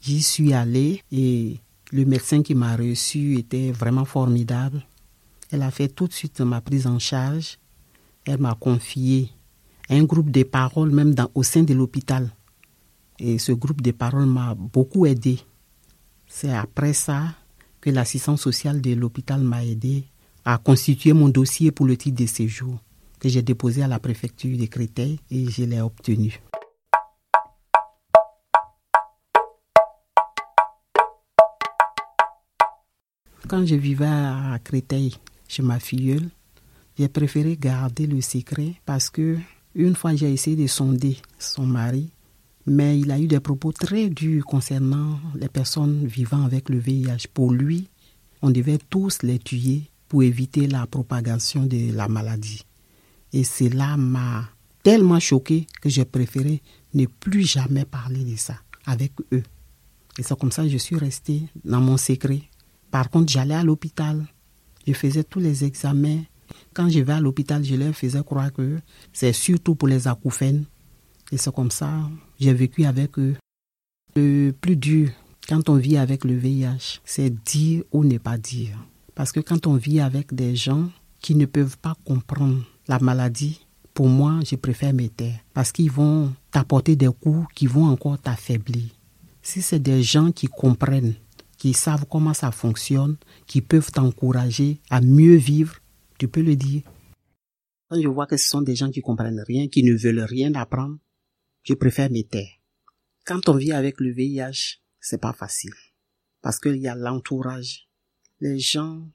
J'y 0.00 0.22
suis 0.22 0.54
allé 0.54 1.02
et 1.12 1.58
le 1.92 2.04
médecin 2.06 2.42
qui 2.42 2.54
m'a 2.54 2.74
reçu 2.74 3.36
était 3.36 3.70
vraiment 3.70 4.06
formidable. 4.06 4.82
Elle 5.50 5.62
a 5.62 5.70
fait 5.70 5.88
tout 5.88 6.06
de 6.06 6.12
suite 6.12 6.40
ma 6.40 6.60
prise 6.60 6.86
en 6.86 6.98
charge. 6.98 7.58
Elle 8.24 8.40
m'a 8.40 8.54
confié 8.54 9.30
un 9.90 10.04
groupe 10.04 10.30
de 10.30 10.42
paroles 10.42 10.90
même 10.90 11.14
au 11.34 11.42
sein 11.42 11.64
de 11.64 11.74
l'hôpital. 11.74 12.30
Et 13.18 13.38
ce 13.38 13.52
groupe 13.52 13.82
de 13.82 13.90
paroles 13.90 14.26
m'a 14.26 14.54
beaucoup 14.54 15.04
aidé. 15.04 15.40
C'est 16.26 16.54
après 16.54 16.94
ça 16.94 17.34
que 17.80 17.90
l'assistance 17.90 18.40
sociale 18.40 18.80
de 18.80 18.94
l'hôpital 18.94 19.40
m'a 19.42 19.64
aidé 19.64 20.04
à 20.44 20.56
constituer 20.56 21.12
mon 21.12 21.28
dossier 21.28 21.72
pour 21.72 21.86
le 21.86 21.96
titre 21.96 22.22
de 22.22 22.26
séjour 22.26 22.78
que 23.18 23.28
j'ai 23.28 23.42
déposé 23.42 23.82
à 23.82 23.88
la 23.88 23.98
préfecture 23.98 24.56
de 24.56 24.64
Créteil 24.64 25.20
et 25.30 25.50
je 25.50 25.64
l'ai 25.64 25.80
obtenu. 25.80 26.40
Quand 33.50 33.66
je 33.66 33.74
vivais 33.74 34.06
à 34.06 34.60
Créteil 34.62 35.12
chez 35.48 35.64
ma 35.64 35.80
filleule, 35.80 36.28
j'ai 36.96 37.08
préféré 37.08 37.56
garder 37.56 38.06
le 38.06 38.20
secret 38.20 38.74
parce 38.86 39.10
que 39.10 39.38
une 39.74 39.96
fois 39.96 40.14
j'ai 40.14 40.32
essayé 40.32 40.54
de 40.54 40.68
sonder 40.68 41.16
son 41.36 41.66
mari, 41.66 42.10
mais 42.64 43.00
il 43.00 43.10
a 43.10 43.18
eu 43.18 43.26
des 43.26 43.40
propos 43.40 43.72
très 43.72 44.08
durs 44.08 44.44
concernant 44.44 45.18
les 45.34 45.48
personnes 45.48 46.06
vivant 46.06 46.44
avec 46.44 46.68
le 46.68 46.78
VIH. 46.78 47.26
Pour 47.34 47.52
lui, 47.52 47.88
on 48.40 48.50
devait 48.50 48.78
tous 48.88 49.24
les 49.24 49.40
tuer 49.40 49.82
pour 50.06 50.22
éviter 50.22 50.68
la 50.68 50.86
propagation 50.86 51.66
de 51.66 51.92
la 51.92 52.06
maladie. 52.06 52.64
Et 53.32 53.42
cela 53.42 53.96
m'a 53.96 54.48
tellement 54.84 55.18
choqué 55.18 55.66
que 55.82 55.88
j'ai 55.88 56.04
préféré 56.04 56.62
ne 56.94 57.06
plus 57.06 57.50
jamais 57.50 57.84
parler 57.84 58.22
de 58.22 58.36
ça 58.36 58.54
avec 58.86 59.10
eux. 59.32 59.42
Et 60.20 60.22
c'est 60.22 60.38
comme 60.38 60.52
ça 60.52 60.62
que 60.62 60.68
je 60.68 60.78
suis 60.78 60.96
restée 60.96 61.42
dans 61.64 61.80
mon 61.80 61.96
secret. 61.96 62.42
Par 62.90 63.10
contre, 63.10 63.32
j'allais 63.32 63.54
à 63.54 63.64
l'hôpital. 63.64 64.26
Je 64.86 64.92
faisais 64.92 65.24
tous 65.24 65.40
les 65.40 65.64
examens. 65.64 66.22
Quand 66.74 66.88
je 66.88 67.00
vais 67.00 67.12
à 67.12 67.20
l'hôpital, 67.20 67.64
je 67.64 67.74
leur 67.76 67.94
faisais 67.94 68.22
croire 68.22 68.52
que 68.52 68.78
c'est 69.12 69.32
surtout 69.32 69.74
pour 69.74 69.88
les 69.88 70.08
acouphènes. 70.08 70.64
Et 71.32 71.36
c'est 71.36 71.54
comme 71.54 71.70
ça, 71.70 71.90
j'ai 72.40 72.52
vécu 72.52 72.84
avec 72.84 73.18
eux. 73.18 73.36
Le 74.16 74.50
plus 74.50 74.76
dur 74.76 75.10
quand 75.50 75.68
on 75.68 75.74
vit 75.74 75.96
avec 75.96 76.24
le 76.24 76.36
VIH, 76.36 77.00
c'est 77.04 77.30
dire 77.44 77.82
ou 77.90 78.04
ne 78.04 78.18
pas 78.18 78.38
dire. 78.38 78.78
Parce 79.16 79.32
que 79.32 79.40
quand 79.40 79.66
on 79.66 79.74
vit 79.74 79.98
avec 79.98 80.32
des 80.32 80.54
gens 80.54 80.88
qui 81.20 81.34
ne 81.34 81.44
peuvent 81.44 81.76
pas 81.76 81.96
comprendre 82.04 82.62
la 82.86 83.00
maladie, 83.00 83.66
pour 83.92 84.08
moi, 84.08 84.38
je 84.48 84.54
préfère 84.54 84.94
me 84.94 85.08
taire. 85.08 85.40
Parce 85.52 85.72
qu'ils 85.72 85.90
vont 85.90 86.32
t'apporter 86.52 86.94
des 86.94 87.08
coups 87.08 87.48
qui 87.54 87.66
vont 87.66 87.86
encore 87.86 88.18
t'affaiblir. 88.18 88.84
Si 89.42 89.60
c'est 89.60 89.80
des 89.80 90.04
gens 90.04 90.30
qui 90.30 90.46
comprennent, 90.46 91.14
qui 91.60 91.74
savent 91.74 92.06
comment 92.10 92.32
ça 92.32 92.50
fonctionne, 92.52 93.18
qui 93.46 93.60
peuvent 93.60 93.92
t'encourager 93.92 94.80
à 94.88 95.02
mieux 95.02 95.36
vivre, 95.36 95.76
tu 96.18 96.26
peux 96.26 96.40
le 96.40 96.56
dire. 96.56 96.82
Quand 97.88 98.00
je 98.00 98.08
vois 98.08 98.26
que 98.26 98.38
ce 98.38 98.48
sont 98.48 98.62
des 98.62 98.74
gens 98.74 98.90
qui 98.90 99.02
comprennent 99.02 99.44
rien, 99.46 99.68
qui 99.68 99.82
ne 99.82 99.94
veulent 99.94 100.24
rien 100.24 100.54
apprendre, 100.54 100.98
je 101.62 101.74
préfère 101.74 102.10
me. 102.10 102.22
Quand 103.26 103.46
on 103.50 103.56
vit 103.56 103.72
avec 103.72 104.00
le 104.00 104.10
VIH, 104.10 104.80
c'est 105.00 105.20
pas 105.20 105.34
facile. 105.34 105.74
Parce 106.40 106.58
qu'il 106.58 106.76
y 106.76 106.88
a 106.88 106.94
l'entourage. 106.94 107.90
Les 108.40 108.58
gens, 108.58 109.06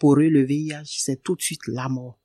pour 0.00 0.18
eux, 0.18 0.28
le 0.28 0.42
VIH, 0.42 0.82
c'est 0.98 1.22
tout 1.22 1.36
de 1.36 1.42
suite 1.42 1.68
la 1.68 1.88
mort. 1.88 2.18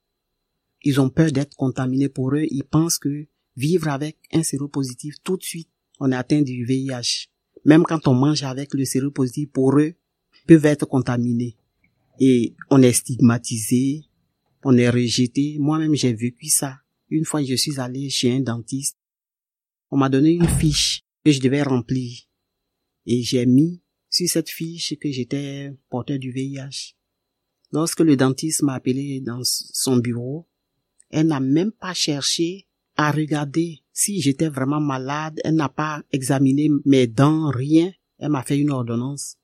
Ils 0.82 1.00
ont 1.00 1.12
peur 1.12 1.32
d'être 1.32 1.56
contaminés 1.56 2.10
pour 2.10 2.34
eux. 2.34 2.48
Ils 2.50 2.64
pensent 2.64 2.98
que 2.98 3.28
vivre 3.56 3.88
avec 3.90 4.18
un 4.32 4.42
séropositif, 4.42 5.18
tout 5.24 5.38
de 5.38 5.44
suite, 5.44 5.70
on 6.00 6.12
est 6.12 6.16
atteint 6.16 6.42
du 6.42 6.66
VIH. 6.66 7.28
Même 7.66 7.84
quand 7.84 8.08
on 8.08 8.14
mange 8.14 8.44
avec 8.44 8.74
le 8.74 8.86
séropositif, 8.86 9.50
pour 9.52 9.80
eux, 9.80 9.94
peuvent 10.48 10.66
être 10.66 10.86
contaminés. 10.86 11.56
Et 12.20 12.56
on 12.70 12.82
est 12.82 12.94
stigmatisé, 12.94 14.04
on 14.64 14.78
est 14.78 14.90
rejeté. 14.90 15.58
Moi-même, 15.60 15.96
j'ai 15.96 16.14
vécu 16.14 16.48
ça. 16.48 16.80
Une 17.10 17.26
fois, 17.26 17.44
je 17.44 17.56
suis 17.56 17.80
allé 17.80 18.10
chez 18.10 18.32
un 18.32 18.42
dentiste. 18.42 18.98
On 19.92 19.98
m'a 19.98 20.10
donné 20.10 20.32
une 20.32 20.48
fiche 20.48 21.04
que 21.24 21.32
je 21.32 21.40
devais 21.40 21.64
remplir. 21.64 22.18
Et 23.06 23.22
j'ai 23.22 23.46
mis 23.46 23.82
sur 24.10 24.28
cette 24.28 24.50
fiche 24.50 24.96
que 25.00 25.12
j'étais 25.12 25.74
porteur 25.90 26.20
du 26.20 26.32
VIH. 26.32 26.96
Lorsque 27.72 28.02
le 28.02 28.16
dentiste 28.16 28.62
m'a 28.64 28.76
appelé 28.76 29.20
dans 29.22 29.42
son 29.44 29.98
bureau, 29.98 30.48
elle 31.10 31.28
n'a 31.28 31.40
même 31.40 31.72
pas 31.72 31.94
cherché 31.94 32.68
à 32.96 33.12
regarder 33.12 33.83
si 33.94 34.22
j'étais 34.22 34.50
vraiment 34.50 34.82
malade. 34.82 35.40
Elle 35.44 35.56
n'a 35.56 35.70
pas 35.70 36.02
examiné 36.12 36.70
mes 36.86 37.08
dents, 37.08 37.50
rien. 37.50 37.92
Elle 38.20 38.30
m'a 38.30 38.44
fait 38.44 38.58
une 38.60 38.72
ordonnance. 38.72 39.38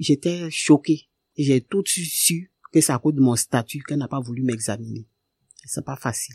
J'étais 0.00 0.50
choquée. 0.50 1.08
J'ai 1.36 1.60
tout 1.60 1.82
de 1.82 1.88
suite 1.88 2.10
su 2.10 2.50
que 2.72 2.80
c'est 2.80 2.92
à 2.92 2.98
cause 2.98 3.14
de 3.14 3.20
mon 3.20 3.36
statut 3.36 3.82
qu'elle 3.82 3.98
n'a 3.98 4.08
pas 4.08 4.20
voulu 4.20 4.42
m'examiner. 4.42 5.06
C'est 5.64 5.84
pas 5.84 5.96
facile. 5.96 6.34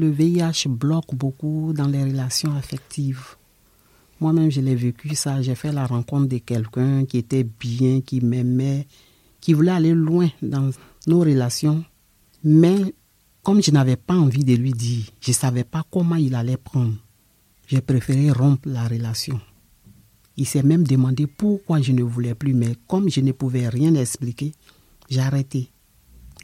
Le 0.00 0.10
VIH 0.10 0.68
bloque 0.68 1.14
beaucoup 1.14 1.72
dans 1.72 1.86
les 1.86 2.04
relations 2.04 2.54
affectives. 2.54 3.36
Moi-même, 4.20 4.50
je 4.50 4.60
l'ai 4.60 4.74
vécu 4.74 5.14
ça. 5.14 5.40
J'ai 5.40 5.54
fait 5.54 5.72
la 5.72 5.86
rencontre 5.86 6.28
de 6.28 6.38
quelqu'un 6.38 7.06
qui 7.06 7.18
était 7.18 7.44
bien, 7.44 8.02
qui 8.02 8.20
m'aimait, 8.20 8.86
qui 9.46 9.52
voulait 9.52 9.70
aller 9.70 9.94
loin 9.94 10.28
dans 10.42 10.72
nos 11.06 11.20
relations. 11.20 11.84
Mais 12.42 12.92
comme 13.44 13.62
je 13.62 13.70
n'avais 13.70 13.94
pas 13.94 14.16
envie 14.16 14.42
de 14.42 14.54
lui 14.54 14.72
dire, 14.72 15.04
je 15.20 15.30
ne 15.30 15.34
savais 15.34 15.62
pas 15.62 15.84
comment 15.88 16.16
il 16.16 16.34
allait 16.34 16.56
prendre. 16.56 16.96
J'ai 17.68 17.80
préféré 17.80 18.32
rompre 18.32 18.68
la 18.68 18.88
relation. 18.88 19.40
Il 20.36 20.46
s'est 20.46 20.64
même 20.64 20.82
demandé 20.84 21.28
pourquoi 21.28 21.80
je 21.80 21.92
ne 21.92 22.02
voulais 22.02 22.34
plus, 22.34 22.54
mais 22.54 22.74
comme 22.88 23.08
je 23.08 23.20
ne 23.20 23.30
pouvais 23.30 23.68
rien 23.68 23.94
expliquer, 23.94 24.50
j'ai 25.08 25.20
arrêté. 25.20 25.70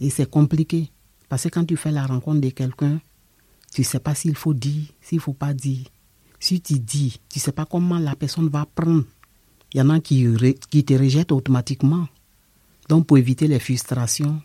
Et 0.00 0.08
c'est 0.08 0.30
compliqué, 0.30 0.88
parce 1.28 1.42
que 1.42 1.48
quand 1.48 1.64
tu 1.64 1.76
fais 1.76 1.90
la 1.90 2.06
rencontre 2.06 2.40
de 2.40 2.50
quelqu'un, 2.50 3.00
tu 3.74 3.80
ne 3.80 3.84
sais 3.84 3.98
pas 3.98 4.14
s'il 4.14 4.36
faut 4.36 4.54
dire, 4.54 4.84
s'il 5.00 5.18
ne 5.18 5.22
faut 5.22 5.34
pas 5.34 5.54
dire. 5.54 5.86
Si 6.38 6.60
tu 6.60 6.78
dis, 6.78 7.18
tu 7.28 7.40
ne 7.40 7.42
sais 7.42 7.50
pas 7.50 7.64
comment 7.64 7.98
la 7.98 8.14
personne 8.14 8.48
va 8.48 8.64
prendre. 8.64 9.02
Il 9.74 9.78
y 9.78 9.80
en 9.80 9.90
a 9.90 9.98
qui, 9.98 10.24
qui 10.70 10.84
te 10.84 10.94
rejettent 10.94 11.32
automatiquement. 11.32 12.06
Donc 12.88 13.06
pour 13.06 13.18
éviter 13.18 13.46
les 13.46 13.58
frustrations, 13.58 14.40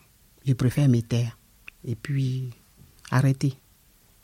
je 0.46 0.52
préfère 0.52 0.88
me 0.88 1.00
taire. 1.00 1.38
Et 1.84 1.94
puis 1.94 2.50
arrêter. 3.10 3.54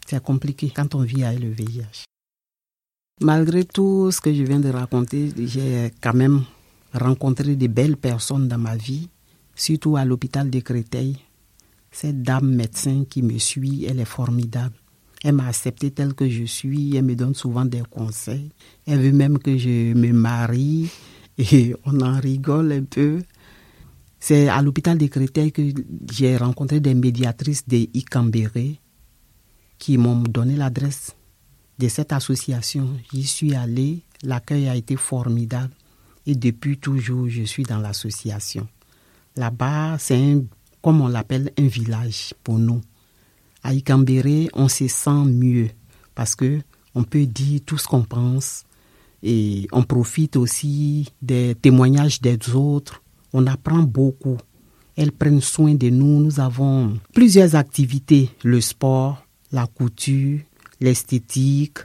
C'est 0.06 0.22
compliqué 0.22 0.70
quand 0.74 0.94
on 0.94 1.02
vit 1.02 1.24
avec 1.24 1.40
le 1.40 1.50
VIH. 1.50 2.04
Malgré 3.20 3.64
tout 3.64 4.10
ce 4.10 4.20
que 4.20 4.34
je 4.34 4.42
viens 4.42 4.60
de 4.60 4.70
raconter, 4.70 5.30
j'ai 5.36 5.92
quand 6.00 6.14
même 6.14 6.42
rencontré 6.92 7.56
de 7.56 7.66
belles 7.68 7.96
personnes 7.96 8.48
dans 8.48 8.58
ma 8.58 8.76
vie, 8.76 9.08
surtout 9.54 9.96
à 9.96 10.04
l'hôpital 10.04 10.50
de 10.50 10.60
Créteil. 10.60 11.18
Cette 11.90 12.22
dame 12.22 12.54
médecin 12.54 13.04
qui 13.08 13.22
me 13.22 13.38
suit, 13.38 13.84
elle 13.84 14.00
est 14.00 14.04
formidable. 14.04 14.74
Elle 15.22 15.36
m'a 15.36 15.46
accepté 15.46 15.90
telle 15.90 16.12
que 16.12 16.28
je 16.28 16.44
suis. 16.44 16.96
Elle 16.96 17.04
me 17.04 17.14
donne 17.14 17.34
souvent 17.34 17.64
des 17.64 17.82
conseils. 17.88 18.50
Elle 18.86 19.00
veut 19.00 19.12
même 19.12 19.38
que 19.38 19.56
je 19.56 19.94
me 19.94 20.12
marie. 20.12 20.90
Et 21.38 21.74
on 21.84 22.00
en 22.00 22.20
rigole 22.20 22.72
un 22.72 22.82
peu. 22.82 23.22
C'est 24.26 24.48
à 24.48 24.62
l'hôpital 24.62 24.96
des 24.96 25.10
Créteil 25.10 25.52
que 25.52 25.60
j'ai 26.10 26.38
rencontré 26.38 26.80
des 26.80 26.94
médiatrices 26.94 27.68
de 27.68 27.86
Icambéré 27.92 28.80
qui 29.76 29.98
m'ont 29.98 30.22
donné 30.22 30.56
l'adresse 30.56 31.14
de 31.78 31.88
cette 31.88 32.10
association. 32.10 32.88
J'y 33.12 33.24
suis 33.24 33.54
allé. 33.54 34.00
L'accueil 34.22 34.66
a 34.70 34.76
été 34.76 34.96
formidable. 34.96 35.74
Et 36.24 36.34
depuis 36.34 36.78
toujours, 36.78 37.28
je 37.28 37.42
suis 37.42 37.64
dans 37.64 37.76
l'association. 37.76 38.66
Là-bas, 39.36 39.98
c'est 39.98 40.38
comme 40.80 41.02
on 41.02 41.08
l'appelle, 41.08 41.52
un 41.58 41.66
village 41.66 42.32
pour 42.42 42.58
nous 42.58 42.80
à 43.62 43.74
Ikambéré, 43.74 44.48
on 44.54 44.68
se 44.68 44.88
sent 44.88 45.24
mieux 45.26 45.68
parce 46.14 46.34
que 46.34 46.62
on 46.94 47.04
peut 47.04 47.26
dire 47.26 47.60
tout 47.66 47.76
ce 47.76 47.86
qu'on 47.86 48.04
pense 48.04 48.64
et 49.22 49.68
on 49.70 49.82
profite 49.82 50.36
aussi 50.36 51.10
des 51.20 51.54
témoignages 51.60 52.22
des 52.22 52.38
autres. 52.54 53.02
On 53.34 53.46
apprend 53.46 53.82
beaucoup. 53.82 54.38
Elles 54.96 55.12
prennent 55.12 55.42
soin 55.42 55.74
de 55.74 55.90
nous. 55.90 56.20
Nous 56.20 56.40
avons 56.40 56.98
plusieurs 57.12 57.56
activités 57.56 58.30
le 58.44 58.60
sport, 58.60 59.26
la 59.52 59.66
couture, 59.66 60.40
l'esthétique 60.80 61.78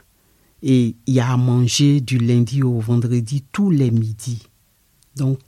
et 0.62 0.94
il 1.06 1.14
y 1.14 1.20
a 1.20 1.32
à 1.32 1.36
manger 1.36 2.00
du 2.00 2.18
lundi 2.18 2.62
au 2.62 2.78
vendredi 2.78 3.42
tous 3.52 3.70
les 3.70 3.90
midis. 3.90 4.46
Donc, 5.16 5.38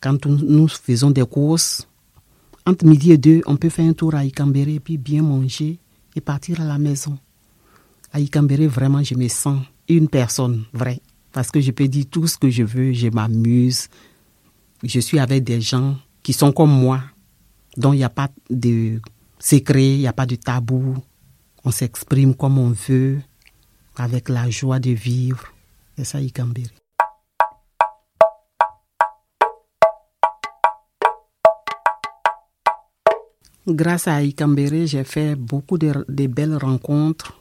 quand 0.00 0.26
nous 0.26 0.68
faisons 0.68 1.10
des 1.10 1.24
courses, 1.24 1.88
entre 2.66 2.86
midi 2.86 3.12
et 3.12 3.18
deux, 3.18 3.40
on 3.46 3.56
peut 3.56 3.68
faire 3.70 3.88
un 3.88 3.92
tour 3.92 4.14
à 4.14 4.24
Ikambéré, 4.24 4.78
puis 4.78 4.98
bien 4.98 5.22
manger 5.22 5.78
et 6.14 6.20
partir 6.20 6.60
à 6.60 6.64
la 6.64 6.78
maison. 6.78 7.18
À 8.12 8.20
Ikambéré, 8.20 8.66
vraiment, 8.66 9.02
je 9.02 9.14
me 9.14 9.26
sens 9.28 9.60
une 9.88 10.08
personne 10.08 10.64
vraie. 10.72 11.00
Parce 11.32 11.50
que 11.50 11.60
je 11.60 11.70
peux 11.70 11.88
dire 11.88 12.04
tout 12.10 12.26
ce 12.26 12.36
que 12.36 12.50
je 12.50 12.62
veux, 12.62 12.92
je 12.92 13.08
m'amuse. 13.08 13.88
Je 14.84 14.98
suis 14.98 15.20
avec 15.20 15.44
des 15.44 15.60
gens 15.60 15.96
qui 16.24 16.32
sont 16.32 16.50
comme 16.52 16.72
moi, 16.72 17.00
dont 17.76 17.92
il 17.92 17.98
n'y 17.98 18.04
a 18.04 18.08
pas 18.08 18.28
de 18.50 19.00
secret, 19.38 19.94
il 19.94 19.98
n'y 20.00 20.08
a 20.08 20.12
pas 20.12 20.26
de 20.26 20.34
tabou. 20.34 20.96
On 21.64 21.70
s'exprime 21.70 22.34
comme 22.34 22.58
on 22.58 22.70
veut, 22.70 23.20
avec 23.96 24.28
la 24.28 24.50
joie 24.50 24.80
de 24.80 24.90
vivre. 24.90 25.52
C'est 25.96 26.04
ça, 26.04 26.20
Ikambéré. 26.20 26.70
Grâce 33.68 34.08
à 34.08 34.16
Ikambere, 34.20 34.86
j'ai 34.86 35.04
fait 35.04 35.36
beaucoup 35.36 35.78
de, 35.78 36.04
belles 36.26 36.56
rencontres. 36.56 37.38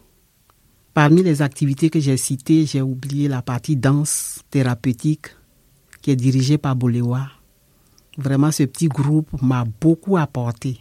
Parmi 0.93 1.23
les 1.23 1.41
activités 1.41 1.89
que 1.89 1.99
j'ai 1.99 2.17
citées, 2.17 2.67
j'ai 2.67 2.81
oublié 2.83 3.27
la 3.27 3.41
partie 3.41 3.75
danse 3.75 4.41
thérapeutique 4.51 5.29
qui 6.01 6.11
est 6.11 6.15
dirigée 6.15 6.57
par 6.57 6.75
Bolewa. 6.75 7.27
Vraiment, 8.17 8.51
ce 8.51 8.63
petit 8.63 8.87
groupe 8.87 9.29
m'a 9.41 9.65
beaucoup 9.79 10.17
apporté. 10.17 10.79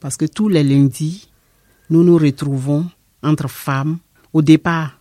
Parce 0.00 0.16
que 0.16 0.26
tous 0.26 0.48
les 0.48 0.64
lundis, 0.64 1.28
nous 1.90 2.04
nous 2.04 2.18
retrouvons 2.18 2.86
entre 3.22 3.48
femmes. 3.48 3.98
Au 4.32 4.42
départ, 4.42 5.00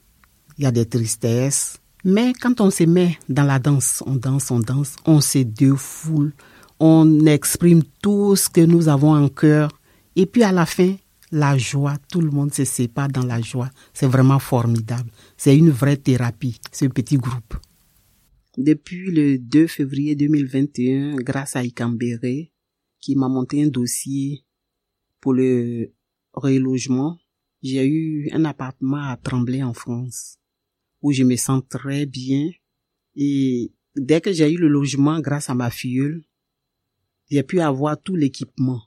il 0.58 0.64
y 0.64 0.68
a 0.68 0.72
des 0.72 0.86
tristesses. 0.86 1.80
Mais 2.04 2.34
quand 2.34 2.62
on 2.62 2.70
se 2.70 2.84
met 2.84 3.18
dans 3.30 3.44
la 3.44 3.60
danse, 3.60 4.04
on 4.06 4.16
danse, 4.16 4.52
on 4.52 4.60
danse, 4.60 4.96
on 5.06 5.22
se 5.22 5.40
défoule, 5.40 6.34
on 6.80 7.26
exprime 7.26 7.84
tout 8.02 8.36
ce 8.36 8.50
que 8.50 8.62
nous 8.62 8.90
avons 8.90 9.14
en 9.14 9.28
cœur. 9.28 9.70
Et 10.16 10.26
puis 10.26 10.44
à 10.44 10.52
la 10.52 10.66
fin, 10.66 10.96
la 11.32 11.58
joie, 11.58 11.96
tout 12.12 12.22
le 12.22 12.30
monde 12.30 12.54
se 12.54 12.66
sépare 12.66 13.08
dans 13.08 13.26
la 13.26 13.42
joie. 13.42 13.70
C'est 13.94 14.08
vraiment 14.08 14.40
formidable. 14.40 15.10
C'est 15.38 15.56
une 15.56 15.70
vraie 15.70 15.98
thérapie, 15.98 16.60
ce 16.72 16.86
petit 16.86 17.18
groupe. 17.18 17.56
Depuis 18.58 19.12
le 19.12 19.38
2 19.38 19.68
février 19.68 20.16
2021, 20.16 21.16
grâce 21.16 21.56
à 21.56 21.64
Ikambere, 21.64 22.50
qui 23.00 23.16
m'a 23.16 23.30
monté 23.30 23.64
un 23.64 23.68
dossier 23.68 24.46
pour 25.22 25.34
le 25.34 25.94
relogement, 26.34 27.18
j'ai 27.62 27.88
eu 27.88 28.30
un 28.34 28.44
appartement 28.44 29.10
à 29.10 29.16
Tremblay 29.16 29.64
en 29.64 29.74
France, 29.74 30.38
où 31.02 31.14
je 31.14 31.24
me 31.24 31.38
sens 31.38 31.64
très 31.70 32.06
bien. 32.06 32.52
Et 33.16 33.72
dès 33.96 34.20
que 34.20 34.34
j'ai 34.34 34.52
eu 34.52 34.58
le 34.58 34.68
logement 34.68 35.22
grâce 35.22 35.50
à 35.50 35.56
ma 35.56 35.70
filleule, 35.70 36.24
j'ai 37.30 37.44
pu 37.44 37.62
avoir 37.62 38.02
tout 38.02 38.18
l'équipement. 38.18 38.82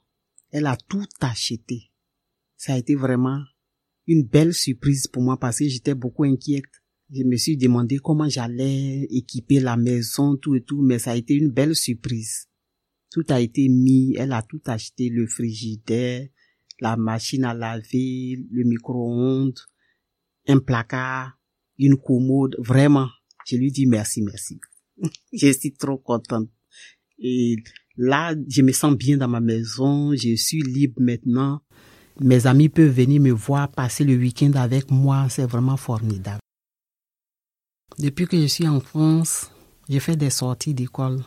Elle 0.51 0.67
a 0.67 0.77
tout 0.77 1.07
acheté. 1.21 1.91
Ça 2.55 2.73
a 2.73 2.77
été 2.77 2.93
vraiment 2.93 3.41
une 4.05 4.23
belle 4.23 4.53
surprise 4.53 5.07
pour 5.07 5.23
moi 5.23 5.37
parce 5.39 5.57
que 5.57 5.67
j'étais 5.67 5.95
beaucoup 5.95 6.23
inquiète. 6.23 6.83
Je 7.13 7.23
me 7.23 7.37
suis 7.37 7.57
demandé 7.57 7.97
comment 7.97 8.27
j'allais 8.27 9.03
équiper 9.11 9.59
la 9.59 9.77
maison, 9.77 10.35
tout 10.37 10.55
et 10.55 10.61
tout, 10.61 10.81
mais 10.81 10.99
ça 10.99 11.11
a 11.11 11.15
été 11.15 11.35
une 11.35 11.49
belle 11.49 11.75
surprise. 11.75 12.47
Tout 13.11 13.23
a 13.29 13.39
été 13.39 13.69
mis, 13.69 14.15
elle 14.17 14.33
a 14.33 14.41
tout 14.41 14.61
acheté, 14.65 15.09
le 15.09 15.27
frigidaire, 15.27 16.27
la 16.79 16.97
machine 16.97 17.45
à 17.45 17.53
laver, 17.53 18.43
le 18.51 18.63
micro-ondes, 18.63 19.59
un 20.47 20.59
placard, 20.59 21.39
une 21.77 21.95
commode, 21.97 22.55
vraiment. 22.59 23.09
Je 23.45 23.57
lui 23.57 23.71
dis 23.71 23.85
merci, 23.85 24.21
merci. 24.21 24.59
je 25.33 25.51
suis 25.51 25.73
trop 25.73 25.97
contente. 25.97 26.49
Et 27.19 27.57
Là, 27.97 28.35
je 28.49 28.61
me 28.61 28.73
sens 28.73 28.95
bien 28.95 29.17
dans 29.17 29.29
ma 29.29 29.39
maison, 29.39 30.13
je 30.13 30.35
suis 30.35 30.61
libre 30.61 30.99
maintenant. 30.99 31.61
Mes 32.19 32.45
amis 32.45 32.67
peuvent 32.67 32.91
venir 32.91 33.21
me 33.21 33.31
voir, 33.31 33.71
passer 33.71 34.03
le 34.03 34.15
week-end 34.15 34.51
avec 34.55 34.91
moi, 34.91 35.27
c'est 35.29 35.45
vraiment 35.45 35.77
formidable. 35.77 36.39
Depuis 37.97 38.27
que 38.27 38.37
je 38.37 38.47
suis 38.47 38.67
en 38.67 38.81
France, 38.81 39.49
j'ai 39.87 40.01
fait 40.01 40.17
des 40.17 40.29
sorties 40.29 40.73
d'école. 40.73 41.23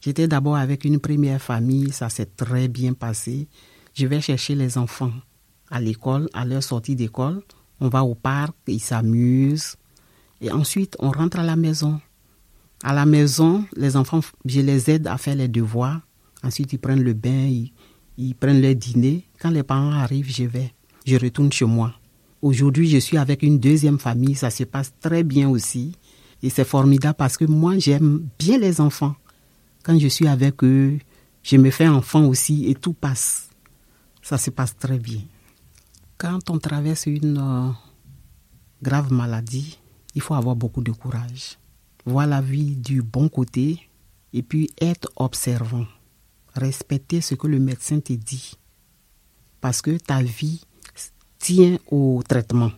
J'étais 0.00 0.26
d'abord 0.26 0.56
avec 0.56 0.84
une 0.84 0.98
première 0.98 1.40
famille, 1.40 1.92
ça 1.92 2.08
s'est 2.08 2.26
très 2.26 2.66
bien 2.66 2.92
passé. 2.92 3.46
Je 3.94 4.06
vais 4.06 4.20
chercher 4.20 4.56
les 4.56 4.78
enfants 4.78 5.12
à 5.70 5.80
l'école, 5.80 6.28
à 6.32 6.44
leur 6.44 6.62
sortie 6.62 6.96
d'école. 6.96 7.42
On 7.80 7.88
va 7.88 8.02
au 8.02 8.16
parc, 8.16 8.56
ils 8.66 8.80
s'amusent. 8.80 9.76
Et 10.40 10.50
ensuite, 10.50 10.96
on 10.98 11.12
rentre 11.12 11.38
à 11.38 11.44
la 11.44 11.54
maison. 11.54 12.00
À 12.82 12.92
la 12.92 13.06
maison, 13.06 13.64
les 13.76 13.96
enfants, 13.96 14.20
je 14.44 14.60
les 14.60 14.90
aide 14.90 15.06
à 15.06 15.18
faire 15.18 15.36
les 15.36 15.48
devoirs. 15.48 16.00
Ensuite, 16.42 16.72
ils 16.72 16.78
prennent 16.78 17.02
le 17.02 17.12
bain, 17.12 17.48
ils, 18.16 18.34
prennent 18.34 18.60
leur 18.60 18.74
dîner. 18.74 19.24
Quand 19.40 19.50
les 19.50 19.62
parents 19.62 19.92
arrivent, 19.92 20.32
je 20.32 20.44
vais. 20.44 20.72
Je 21.06 21.14
retourne 21.16 21.52
chez 21.52 21.64
moi. 21.64 21.94
Aujourd'hui, 22.42 22.88
je 22.88 22.98
suis 22.98 23.18
avec 23.18 23.42
une 23.44 23.60
deuxième 23.60 24.00
famille. 24.00 24.34
Ça 24.34 24.50
se 24.50 24.64
passe 24.64 24.92
très 25.00 25.22
bien 25.22 25.48
aussi. 25.48 25.92
Et 26.42 26.50
c'est 26.50 26.64
formidable 26.64 27.16
parce 27.16 27.36
que 27.36 27.44
moi, 27.44 27.78
j'aime 27.78 28.28
bien 28.38 28.58
les 28.58 28.80
enfants. 28.80 29.16
Quand 29.82 29.98
je 29.98 30.08
suis 30.08 30.28
avec 30.28 30.62
eux, 30.62 30.98
je 31.42 31.56
me 31.56 31.70
fais 31.70 31.88
enfant 31.88 32.26
aussi 32.26 32.66
et 32.66 32.74
tout 32.74 32.92
passe. 32.92 33.48
Ça 34.22 34.38
se 34.38 34.50
passe 34.50 34.76
très 34.76 34.98
bien. 34.98 35.20
Quand 36.16 36.50
on 36.50 36.58
traverse 36.58 37.06
une 37.06 37.38
euh, 37.38 37.70
grave 38.82 39.12
maladie, 39.12 39.78
il 40.14 40.20
faut 40.20 40.34
avoir 40.34 40.56
beaucoup 40.56 40.82
de 40.82 40.92
courage. 40.92 41.58
Voir 42.04 42.26
la 42.26 42.40
vie 42.40 42.76
du 42.76 43.02
bon 43.02 43.28
côté 43.28 43.88
et 44.32 44.42
puis 44.42 44.70
être 44.80 45.10
observant. 45.16 45.86
Respecter 46.54 47.20
ce 47.20 47.34
que 47.34 47.46
le 47.46 47.58
médecin 47.58 48.00
te 48.00 48.12
dit. 48.12 48.54
Parce 49.60 49.80
que 49.80 49.96
ta 49.96 50.22
vie 50.22 50.60
tient 51.38 51.78
au 51.90 52.22
traitement. 52.26 52.72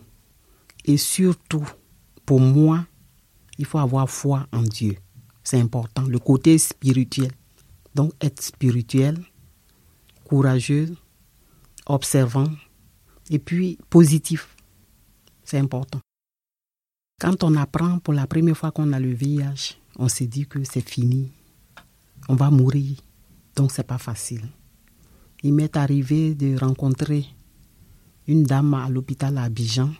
Et 0.85 0.97
surtout, 0.97 1.67
pour 2.25 2.39
moi, 2.39 2.85
il 3.57 3.65
faut 3.65 3.79
avoir 3.79 4.09
foi 4.09 4.47
en 4.51 4.63
Dieu. 4.63 4.97
C'est 5.43 5.59
important. 5.59 6.03
Le 6.03 6.19
côté 6.19 6.57
spirituel. 6.57 7.31
Donc, 7.95 8.13
être 8.21 8.41
spirituel, 8.41 9.17
courageux, 10.23 10.95
observant 11.85 12.49
et 13.29 13.39
puis 13.39 13.77
positif. 13.89 14.55
C'est 15.43 15.57
important. 15.57 15.99
Quand 17.19 17.43
on 17.43 17.55
apprend 17.55 17.99
pour 17.99 18.13
la 18.13 18.27
première 18.27 18.57
fois 18.57 18.71
qu'on 18.71 18.93
a 18.93 18.99
le 18.99 19.13
VIH, 19.13 19.77
on 19.97 20.07
se 20.07 20.23
dit 20.23 20.47
que 20.47 20.63
c'est 20.63 20.87
fini. 20.87 21.31
On 22.29 22.35
va 22.35 22.49
mourir. 22.49 22.97
Donc, 23.55 23.71
c'est 23.71 23.83
pas 23.83 23.97
facile. 23.97 24.47
Il 25.43 25.53
m'est 25.53 25.75
arrivé 25.75 26.33
de 26.33 26.57
rencontrer 26.57 27.25
une 28.27 28.43
dame 28.43 28.73
à 28.73 28.89
l'hôpital 28.89 29.37
à 29.37 29.43
Abidjan 29.43 29.91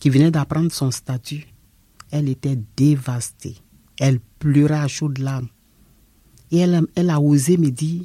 qui 0.00 0.10
venait 0.10 0.30
d'apprendre 0.30 0.72
son 0.72 0.90
statut. 0.90 1.46
Elle 2.14 2.28
était 2.28 2.60
dévastée. 2.76 3.56
Elle 3.98 4.20
pleurait 4.38 4.78
à 4.78 4.86
chaudes 4.86 5.18
larmes. 5.18 5.48
Et 6.52 6.58
elle, 6.58 6.86
elle 6.94 7.10
a 7.10 7.20
osé 7.20 7.56
me 7.56 7.70
dire 7.70 8.04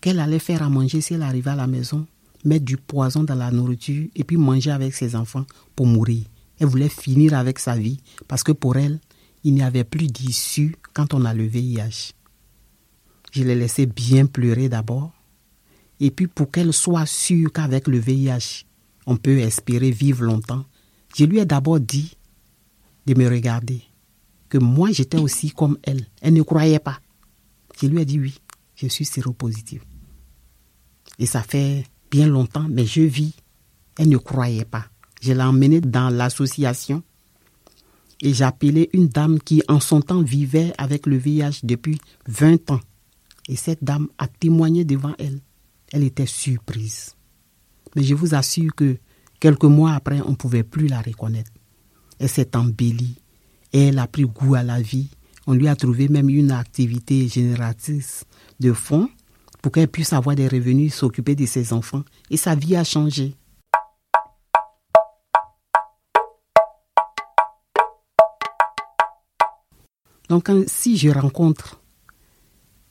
qu'elle 0.00 0.18
allait 0.18 0.40
faire 0.40 0.64
à 0.64 0.68
manger 0.68 1.00
si 1.00 1.14
elle 1.14 1.22
arrivait 1.22 1.52
à 1.52 1.54
la 1.54 1.68
maison, 1.68 2.04
mettre 2.44 2.64
du 2.64 2.76
poison 2.76 3.22
dans 3.22 3.36
la 3.36 3.52
nourriture 3.52 4.08
et 4.16 4.24
puis 4.24 4.36
manger 4.36 4.72
avec 4.72 4.92
ses 4.94 5.14
enfants 5.14 5.46
pour 5.76 5.86
mourir. 5.86 6.24
Elle 6.58 6.66
voulait 6.66 6.88
finir 6.88 7.34
avec 7.34 7.60
sa 7.60 7.76
vie 7.76 8.00
parce 8.26 8.42
que 8.42 8.50
pour 8.50 8.76
elle, 8.76 8.98
il 9.44 9.54
n'y 9.54 9.62
avait 9.62 9.84
plus 9.84 10.08
d'issue 10.08 10.74
quand 10.92 11.14
on 11.14 11.24
a 11.24 11.32
le 11.32 11.44
VIH. 11.44 12.14
Je 13.30 13.44
l'ai 13.44 13.54
laissé 13.54 13.86
bien 13.86 14.26
pleurer 14.26 14.68
d'abord. 14.68 15.12
Et 16.00 16.10
puis 16.10 16.26
pour 16.26 16.50
qu'elle 16.50 16.72
soit 16.72 17.06
sûre 17.06 17.52
qu'avec 17.52 17.86
le 17.86 18.00
VIH, 18.00 18.64
on 19.06 19.16
peut 19.16 19.38
espérer 19.38 19.92
vivre 19.92 20.24
longtemps, 20.24 20.64
je 21.16 21.24
lui 21.24 21.38
ai 21.38 21.46
d'abord 21.46 21.78
dit 21.78 22.16
de 23.06 23.14
me 23.14 23.28
regarder, 23.28 23.82
que 24.48 24.58
moi 24.58 24.90
j'étais 24.92 25.18
aussi 25.18 25.50
comme 25.50 25.78
elle. 25.82 26.06
Elle 26.20 26.34
ne 26.34 26.42
croyait 26.42 26.78
pas. 26.78 27.00
Je 27.80 27.86
lui 27.86 28.00
ai 28.00 28.04
dit 28.04 28.20
oui, 28.20 28.38
je 28.76 28.86
suis 28.86 29.04
séropositive. 29.04 29.82
Et 31.18 31.26
ça 31.26 31.42
fait 31.42 31.84
bien 32.10 32.26
longtemps, 32.26 32.66
mais 32.68 32.86
je 32.86 33.02
vis. 33.02 33.34
Elle 33.98 34.08
ne 34.08 34.16
croyait 34.16 34.64
pas. 34.64 34.86
Je 35.20 35.32
l'ai 35.32 35.42
emmenée 35.42 35.80
dans 35.80 36.08
l'association 36.08 37.02
et 38.22 38.32
j'ai 38.32 38.44
appelé 38.44 38.88
une 38.92 39.08
dame 39.08 39.38
qui 39.40 39.62
en 39.68 39.80
son 39.80 40.00
temps 40.00 40.22
vivait 40.22 40.72
avec 40.78 41.06
le 41.06 41.16
VIH 41.16 41.60
depuis 41.64 42.00
20 42.28 42.70
ans. 42.70 42.80
Et 43.48 43.56
cette 43.56 43.82
dame 43.82 44.08
a 44.18 44.28
témoigné 44.28 44.84
devant 44.84 45.14
elle. 45.18 45.40
Elle 45.92 46.04
était 46.04 46.26
surprise. 46.26 47.16
Mais 47.96 48.04
je 48.04 48.14
vous 48.14 48.34
assure 48.34 48.74
que 48.74 48.96
quelques 49.40 49.64
mois 49.64 49.92
après, 49.92 50.20
on 50.22 50.30
ne 50.30 50.36
pouvait 50.36 50.62
plus 50.62 50.86
la 50.86 51.00
reconnaître. 51.00 51.50
Elle 52.22 52.30
s'est 52.30 52.56
embellie 52.56 53.16
et 53.74 53.88
elle 53.88 53.98
a 53.98 54.06
pris 54.06 54.22
goût 54.24 54.54
à 54.54 54.62
la 54.62 54.80
vie 54.80 55.10
on 55.46 55.54
lui 55.54 55.66
a 55.66 55.74
trouvé 55.74 56.08
même 56.08 56.28
une 56.28 56.52
activité 56.52 57.26
génératrice 57.28 58.24
de 58.60 58.72
fonds 58.72 59.08
pour 59.60 59.72
qu'elle 59.72 59.88
puisse 59.88 60.12
avoir 60.12 60.36
des 60.36 60.46
revenus, 60.46 60.94
s'occuper 60.94 61.34
de 61.34 61.46
ses 61.46 61.72
enfants. 61.72 62.04
Et 62.30 62.36
sa 62.36 62.54
vie 62.54 62.76
a 62.76 62.84
changé. 62.84 63.34
Donc, 70.28 70.50
si 70.66 70.96
je 70.96 71.10
rencontre 71.10 71.80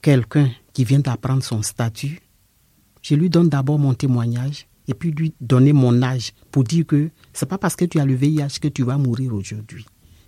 quelqu'un 0.02 0.52
qui 0.74 0.84
vient 0.84 1.00
d'apprendre 1.00 1.44
son 1.44 1.62
statut, 1.62 2.22
je 3.02 3.16
lui 3.16 3.30
donne 3.30 3.50
d'abord 3.50 3.80
mon 3.80 3.94
témoignage 3.94 4.68
et 4.92 4.94
puis 4.94 5.12
lui 5.12 5.34
donner 5.40 5.74
mon 5.74 6.04
âge 6.04 6.34
pour 6.52 6.64
dire 6.64 6.86
que 6.86 7.10
c'est 7.34 7.48
pas 7.48 7.58
parce 7.58 7.76
que 7.76 7.86
tu 7.86 8.00
as 8.00 8.06
le 8.06 8.14
VIH 8.14 8.60
que 8.62 8.68
tu 8.68 8.84
vas 8.84 8.98
mourir 8.98 9.34
aujourd'hui. 9.34 9.86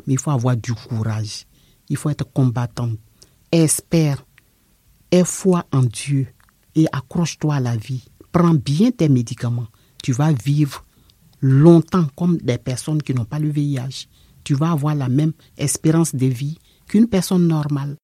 Mais 0.08 0.14
il 0.14 0.20
faut 0.20 0.32
avoir 0.32 0.58
du 0.58 0.74
courage 0.74 1.46
il 1.90 1.98
faut 1.98 2.10
être 2.10 2.32
combattant. 2.32 2.92
Espère, 3.52 4.26
aie 5.12 5.24
foi 5.24 5.66
en 5.72 5.84
Dieu 5.84 6.28
et 6.76 6.88
accroche-toi 6.92 7.56
à 7.56 7.60
la 7.60 7.78
vie. 7.78 8.06
Prends 8.32 8.56
bien 8.56 8.92
tes 8.92 9.10
médicaments. 9.10 9.68
Tu 10.02 10.12
vas 10.12 10.32
vivre 10.32 10.84
longtemps 11.40 12.08
comme 12.16 12.38
des 12.38 12.58
personnes 12.58 13.04
qui 13.04 13.14
n'ont 13.14 13.26
pas 13.26 13.40
le 13.40 13.50
VIH. 13.50 14.08
Tu 14.44 14.56
vas 14.56 14.72
avoir 14.72 14.96
la 14.96 15.08
même 15.08 15.34
espérance 15.58 16.16
de 16.16 16.26
vie 16.26 16.58
qu'une 16.88 17.08
personne 17.08 17.48
normale. 17.48 17.96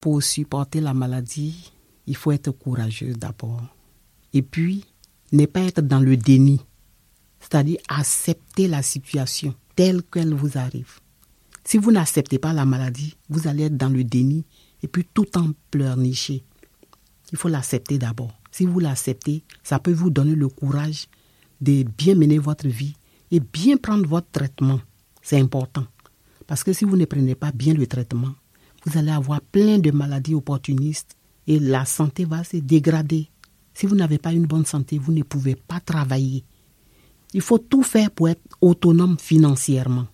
Pour 0.00 0.22
supporter 0.22 0.80
la 0.80 0.94
maladie, 0.94 1.72
il 2.06 2.16
faut 2.16 2.30
être 2.30 2.50
courageux 2.52 3.14
d'abord. 3.14 3.62
Et 4.32 4.42
puis, 4.42 4.84
ne 5.34 5.46
pas 5.46 5.62
être 5.62 5.80
dans 5.80 6.00
le 6.00 6.16
déni, 6.16 6.60
c'est-à-dire 7.40 7.78
accepter 7.88 8.68
la 8.68 8.82
situation 8.82 9.54
telle 9.76 10.02
qu'elle 10.02 10.34
vous 10.34 10.56
arrive. 10.56 11.00
Si 11.64 11.78
vous 11.78 11.92
n'acceptez 11.92 12.38
pas 12.38 12.52
la 12.52 12.64
maladie, 12.64 13.16
vous 13.28 13.48
allez 13.48 13.64
être 13.64 13.76
dans 13.76 13.88
le 13.88 14.04
déni 14.04 14.44
et 14.82 14.88
puis 14.88 15.06
tout 15.12 15.36
en 15.36 15.50
pleurnicher. 15.70 16.44
Il 17.32 17.38
faut 17.38 17.48
l'accepter 17.48 17.98
d'abord. 17.98 18.38
Si 18.50 18.66
vous 18.66 18.78
l'acceptez, 18.78 19.42
ça 19.62 19.78
peut 19.78 19.92
vous 19.92 20.10
donner 20.10 20.34
le 20.34 20.48
courage 20.48 21.08
de 21.60 21.82
bien 21.82 22.14
mener 22.14 22.38
votre 22.38 22.68
vie 22.68 22.94
et 23.30 23.40
bien 23.40 23.76
prendre 23.76 24.06
votre 24.06 24.30
traitement. 24.30 24.80
C'est 25.22 25.40
important. 25.40 25.86
Parce 26.46 26.62
que 26.62 26.72
si 26.72 26.84
vous 26.84 26.96
ne 26.96 27.06
prenez 27.06 27.34
pas 27.34 27.50
bien 27.50 27.74
le 27.74 27.86
traitement, 27.86 28.34
vous 28.84 28.98
allez 28.98 29.10
avoir 29.10 29.40
plein 29.40 29.78
de 29.78 29.90
maladies 29.90 30.34
opportunistes 30.34 31.16
et 31.46 31.58
la 31.58 31.86
santé 31.86 32.24
va 32.26 32.44
se 32.44 32.58
dégrader. 32.58 33.30
Si 33.74 33.86
vous 33.86 33.96
n'avez 33.96 34.18
pas 34.18 34.32
une 34.32 34.46
bonne 34.46 34.64
santé, 34.64 34.98
vous 34.98 35.12
ne 35.12 35.22
pouvez 35.22 35.56
pas 35.56 35.80
travailler. 35.80 36.44
Il 37.32 37.40
faut 37.40 37.58
tout 37.58 37.82
faire 37.82 38.10
pour 38.10 38.28
être 38.28 38.42
autonome 38.60 39.18
financièrement. 39.18 40.06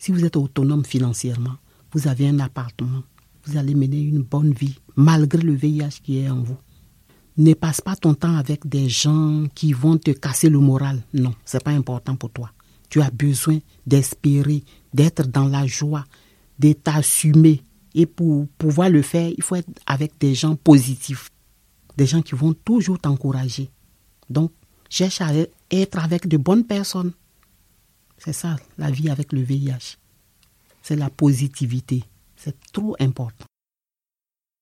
Si 0.00 0.10
vous 0.10 0.24
êtes 0.24 0.36
autonome 0.36 0.84
financièrement, 0.84 1.56
vous 1.92 2.08
avez 2.08 2.28
un 2.28 2.40
appartement, 2.40 3.02
vous 3.44 3.56
allez 3.56 3.74
mener 3.74 4.00
une 4.00 4.22
bonne 4.22 4.52
vie 4.52 4.78
malgré 4.96 5.42
le 5.42 5.54
VIH 5.54 6.00
qui 6.02 6.18
est 6.18 6.30
en 6.30 6.42
vous. 6.42 6.56
Ne 7.36 7.54
passe 7.54 7.80
pas 7.80 7.96
ton 7.96 8.14
temps 8.14 8.36
avec 8.36 8.68
des 8.68 8.88
gens 8.88 9.44
qui 9.54 9.72
vont 9.72 9.96
te 9.96 10.10
casser 10.10 10.48
le 10.48 10.58
moral. 10.58 11.02
Non, 11.14 11.34
c'est 11.44 11.62
pas 11.62 11.70
important 11.70 12.16
pour 12.16 12.30
toi. 12.30 12.50
Tu 12.88 13.00
as 13.00 13.10
besoin 13.10 13.58
d'espérer, 13.86 14.64
d'être 14.92 15.28
dans 15.28 15.46
la 15.46 15.66
joie, 15.66 16.04
de 16.58 16.72
t'assumer. 16.72 17.62
Et 17.94 18.06
pour 18.06 18.46
pouvoir 18.58 18.90
le 18.90 19.02
faire, 19.02 19.30
il 19.36 19.42
faut 19.42 19.56
être 19.56 19.70
avec 19.86 20.18
des 20.18 20.34
gens 20.34 20.56
positifs, 20.56 21.30
des 21.96 22.06
gens 22.06 22.22
qui 22.22 22.34
vont 22.34 22.54
toujours 22.54 22.98
t'encourager. 22.98 23.70
Donc, 24.28 24.52
cherche 24.88 25.20
à 25.20 25.30
être 25.70 25.98
avec 25.98 26.26
de 26.26 26.36
bonnes 26.36 26.64
personnes. 26.64 27.12
C'est 28.18 28.32
ça, 28.32 28.56
la 28.78 28.90
vie 28.90 29.08
avec 29.08 29.32
le 29.32 29.40
VIH. 29.40 29.96
C'est 30.82 30.96
la 30.96 31.10
positivité. 31.10 32.04
C'est 32.36 32.56
trop 32.72 32.96
important. 33.00 33.46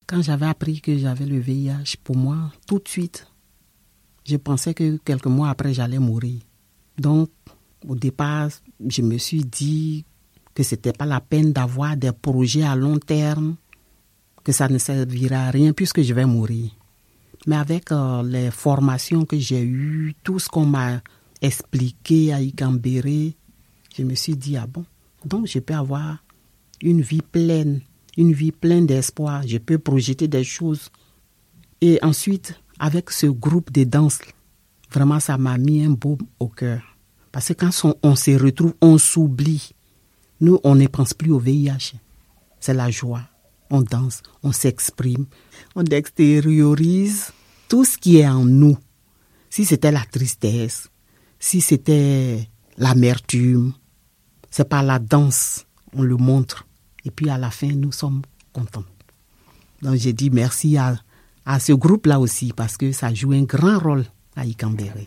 Quand 0.06 0.22
j'avais 0.22 0.46
appris 0.46 0.80
que 0.80 0.96
j'avais 0.96 1.26
le 1.26 1.38
VIH, 1.38 1.96
pour 2.02 2.16
moi, 2.16 2.52
tout 2.66 2.78
de 2.78 2.88
suite, 2.88 3.26
je 4.24 4.36
pensais 4.36 4.74
que 4.74 4.96
quelques 4.98 5.26
mois 5.26 5.50
après, 5.50 5.74
j'allais 5.74 5.98
mourir. 5.98 6.40
Donc, 6.98 7.30
au 7.86 7.94
départ, 7.94 8.48
je 8.86 9.02
me 9.02 9.18
suis 9.18 9.44
dit 9.44 10.04
que 10.54 10.62
ce 10.62 10.74
n'était 10.74 10.92
pas 10.92 11.06
la 11.06 11.20
peine 11.20 11.52
d'avoir 11.52 11.96
des 11.96 12.12
projets 12.12 12.64
à 12.64 12.74
long 12.74 12.98
terme, 12.98 13.56
que 14.44 14.52
ça 14.52 14.68
ne 14.68 14.78
servirait 14.78 15.36
à 15.36 15.50
rien 15.50 15.72
puisque 15.72 16.02
je 16.02 16.14
vais 16.14 16.26
mourir. 16.26 16.70
Mais 17.46 17.56
avec 17.56 17.92
euh, 17.92 18.22
les 18.22 18.50
formations 18.50 19.24
que 19.24 19.38
j'ai 19.38 19.62
eues, 19.62 20.14
tout 20.22 20.38
ce 20.38 20.48
qu'on 20.48 20.66
m'a 20.66 21.00
expliqué 21.40 22.32
à 22.32 22.40
Icambéré, 22.40 23.36
je 23.96 24.02
me 24.02 24.14
suis 24.14 24.36
dit, 24.36 24.56
ah 24.56 24.66
bon, 24.66 24.84
donc 25.24 25.46
je 25.46 25.58
peux 25.58 25.74
avoir 25.74 26.18
une 26.82 27.00
vie 27.00 27.22
pleine, 27.22 27.80
une 28.16 28.32
vie 28.32 28.52
pleine 28.52 28.86
d'espoir, 28.86 29.42
je 29.46 29.58
peux 29.58 29.78
projeter 29.78 30.28
des 30.28 30.44
choses. 30.44 30.90
Et 31.80 31.98
ensuite, 32.02 32.60
avec 32.78 33.10
ce 33.10 33.26
groupe 33.26 33.72
de 33.72 33.84
danse, 33.84 34.18
vraiment 34.90 35.20
ça 35.20 35.38
m'a 35.38 35.58
mis 35.58 35.84
un 35.84 35.90
baume 35.90 36.26
au 36.38 36.48
cœur. 36.48 36.82
Parce 37.32 37.48
que 37.48 37.52
quand 37.52 37.70
on, 38.02 38.14
se 38.14 38.30
retrouve, 38.32 38.74
on 38.80 38.98
s'oublie. 38.98 39.70
Nous, 40.40 40.58
on 40.64 40.74
ne 40.74 40.86
pense 40.86 41.14
plus 41.14 41.30
au 41.30 41.38
VIH. 41.38 41.94
C'est 42.58 42.74
la 42.74 42.90
joie. 42.90 43.22
On 43.70 43.82
danse, 43.82 44.22
on 44.42 44.52
s'exprime, 44.52 45.26
on 45.74 45.84
extériorise 45.84 47.32
tout 47.68 47.84
ce 47.84 47.98
qui 47.98 48.18
est 48.18 48.28
en 48.28 48.44
nous. 48.44 48.78
Si 49.50 49.64
c'était 49.64 49.92
la 49.92 50.04
tristesse, 50.10 50.88
si 51.38 51.60
c'était 51.60 52.48
l'amertume, 52.78 53.74
c'est 54.50 54.68
par 54.68 54.82
la 54.82 54.98
danse 54.98 55.66
on 55.94 56.02
le 56.02 56.16
montre. 56.16 56.66
Et 57.04 57.10
puis 57.10 57.30
à 57.30 57.38
la 57.38 57.50
fin, 57.50 57.68
nous 57.68 57.92
sommes 57.92 58.22
contents. 58.52 58.84
Donc 59.82 59.96
j'ai 59.96 60.12
dit 60.12 60.30
merci 60.30 60.76
à, 60.76 60.96
à 61.44 61.60
ce 61.60 61.72
groupe-là 61.72 62.20
aussi 62.20 62.52
parce 62.54 62.76
que 62.76 62.92
ça 62.92 63.12
joue 63.14 63.32
un 63.32 63.44
grand 63.44 63.78
rôle 63.78 64.04
à 64.36 64.44
Icambéré. 64.44 65.06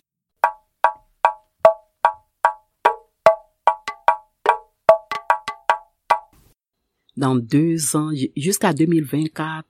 Dans 7.17 7.35
deux 7.35 7.95
ans, 7.97 8.11
jusqu'à 8.37 8.73
2024, 8.73 9.67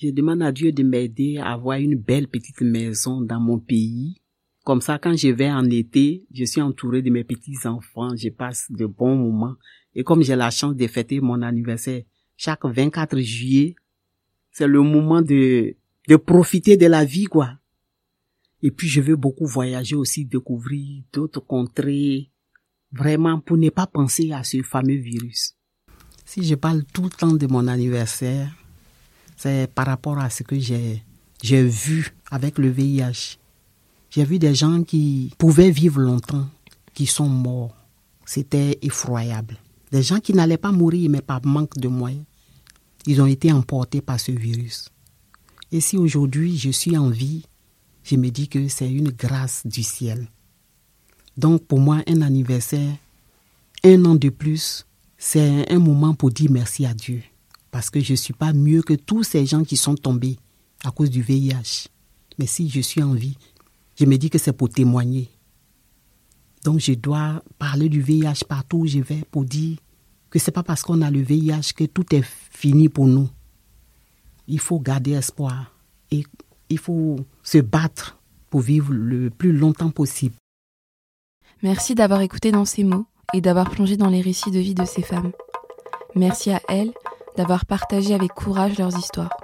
je 0.00 0.10
demande 0.10 0.42
à 0.42 0.52
Dieu 0.52 0.72
de 0.72 0.82
m'aider 0.82 1.36
à 1.38 1.52
avoir 1.52 1.78
une 1.78 1.96
belle 1.96 2.28
petite 2.28 2.62
maison 2.62 3.20
dans 3.20 3.40
mon 3.40 3.58
pays. 3.58 4.16
Comme 4.64 4.80
ça, 4.80 4.98
quand 4.98 5.14
je 5.14 5.28
vais 5.28 5.50
en 5.50 5.68
été, 5.68 6.26
je 6.32 6.44
suis 6.44 6.62
entouré 6.62 7.02
de 7.02 7.10
mes 7.10 7.24
petits-enfants, 7.24 8.16
je 8.16 8.30
passe 8.30 8.70
de 8.70 8.86
bons 8.86 9.16
moments. 9.16 9.56
Et 9.94 10.02
comme 10.02 10.22
j'ai 10.22 10.36
la 10.36 10.50
chance 10.50 10.76
de 10.76 10.86
fêter 10.86 11.20
mon 11.20 11.42
anniversaire 11.42 12.02
chaque 12.36 12.64
24 12.64 13.18
juillet, 13.18 13.74
c'est 14.50 14.66
le 14.66 14.80
moment 14.80 15.20
de, 15.20 15.76
de 16.08 16.16
profiter 16.16 16.76
de 16.76 16.86
la 16.86 17.04
vie, 17.04 17.24
quoi. 17.24 17.58
Et 18.62 18.70
puis, 18.70 18.88
je 18.88 19.00
veux 19.00 19.16
beaucoup 19.16 19.46
voyager 19.46 19.94
aussi, 19.94 20.24
découvrir 20.24 21.02
d'autres 21.12 21.40
contrées, 21.40 22.30
vraiment 22.92 23.40
pour 23.40 23.56
ne 23.56 23.70
pas 23.70 23.86
penser 23.86 24.32
à 24.32 24.42
ce 24.42 24.62
fameux 24.62 24.96
virus. 24.96 25.57
Si 26.28 26.44
je 26.44 26.56
parle 26.56 26.84
tout 26.84 27.04
le 27.04 27.08
temps 27.08 27.32
de 27.32 27.46
mon 27.46 27.66
anniversaire, 27.68 28.54
c'est 29.38 29.66
par 29.74 29.86
rapport 29.86 30.18
à 30.18 30.28
ce 30.28 30.42
que 30.42 30.60
j'ai, 30.60 31.02
vu 31.42 32.14
avec 32.30 32.58
le 32.58 32.68
VIH. 32.68 33.38
J'ai 34.10 34.24
vu 34.26 34.38
des 34.38 34.54
gens 34.54 34.82
qui 34.82 35.32
pouvaient 35.38 35.70
vivre 35.70 36.02
longtemps, 36.02 36.46
qui 36.92 37.06
sont 37.06 37.30
morts. 37.30 37.74
C'était 38.26 38.78
effroyable. 38.82 39.56
Des 39.90 40.02
gens 40.02 40.20
qui 40.20 40.34
n'allaient 40.34 40.58
pas 40.58 40.70
mourir, 40.70 41.08
mais 41.08 41.22
par 41.22 41.40
manque 41.46 41.78
de 41.78 41.88
moyens. 41.88 42.26
Ils 43.06 43.22
ont 43.22 43.26
été 43.26 43.50
emportés 43.50 44.02
par 44.02 44.20
ce 44.20 44.30
virus. 44.30 44.90
Et 45.72 45.80
si 45.80 45.96
aujourd'hui 45.96 46.58
je 46.58 46.68
suis 46.68 46.98
en 46.98 47.08
vie, 47.08 47.46
je 48.04 48.16
me 48.16 48.28
dis 48.28 48.48
que 48.48 48.68
c'est 48.68 48.92
une 48.92 49.12
grâce 49.12 49.62
du 49.66 49.82
ciel. 49.82 50.28
Donc 51.38 51.64
pour 51.64 51.80
moi, 51.80 52.02
un 52.06 52.20
anniversaire, 52.20 52.96
un 53.82 54.04
an 54.04 54.14
de 54.14 54.28
plus, 54.28 54.84
c'est 55.18 55.70
un 55.70 55.78
moment 55.80 56.14
pour 56.14 56.30
dire 56.30 56.50
merci 56.50 56.86
à 56.86 56.94
Dieu 56.94 57.22
parce 57.72 57.90
que 57.90 58.00
je 58.00 58.12
ne 58.12 58.16
suis 58.16 58.32
pas 58.32 58.52
mieux 58.52 58.82
que 58.82 58.94
tous 58.94 59.24
ces 59.24 59.44
gens 59.44 59.64
qui 59.64 59.76
sont 59.76 59.96
tombés 59.96 60.38
à 60.84 60.92
cause 60.92 61.10
du 61.10 61.22
VIH. 61.22 61.88
Mais 62.38 62.46
si 62.46 62.70
je 62.70 62.80
suis 62.80 63.02
en 63.02 63.12
vie, 63.12 63.36
je 63.98 64.06
me 64.06 64.16
dis 64.16 64.30
que 64.30 64.38
c'est 64.38 64.52
pour 64.52 64.70
témoigner. 64.70 65.28
Donc 66.64 66.78
je 66.78 66.92
dois 66.92 67.42
parler 67.58 67.88
du 67.88 68.00
VIH 68.00 68.44
partout 68.48 68.78
où 68.78 68.86
je 68.86 69.00
vais 69.00 69.24
pour 69.30 69.44
dire 69.44 69.76
que 70.30 70.38
ce 70.38 70.46
n'est 70.46 70.52
pas 70.52 70.62
parce 70.62 70.82
qu'on 70.82 71.02
a 71.02 71.10
le 71.10 71.20
VIH 71.20 71.72
que 71.76 71.84
tout 71.84 72.14
est 72.14 72.24
fini 72.24 72.88
pour 72.88 73.06
nous. 73.06 73.28
Il 74.46 74.60
faut 74.60 74.78
garder 74.78 75.12
espoir 75.12 75.74
et 76.12 76.24
il 76.70 76.78
faut 76.78 77.16
se 77.42 77.58
battre 77.58 78.18
pour 78.50 78.60
vivre 78.60 78.92
le 78.92 79.30
plus 79.30 79.52
longtemps 79.52 79.90
possible. 79.90 80.36
Merci 81.62 81.96
d'avoir 81.96 82.20
écouté 82.20 82.52
dans 82.52 82.64
ces 82.64 82.84
mots 82.84 83.06
et 83.34 83.40
d'avoir 83.40 83.70
plongé 83.70 83.96
dans 83.96 84.08
les 84.08 84.20
récits 84.20 84.50
de 84.50 84.58
vie 84.58 84.74
de 84.74 84.84
ces 84.84 85.02
femmes. 85.02 85.32
Merci 86.14 86.50
à 86.50 86.60
elles 86.68 86.92
d'avoir 87.36 87.66
partagé 87.66 88.14
avec 88.14 88.32
courage 88.32 88.78
leurs 88.78 88.96
histoires. 88.96 89.36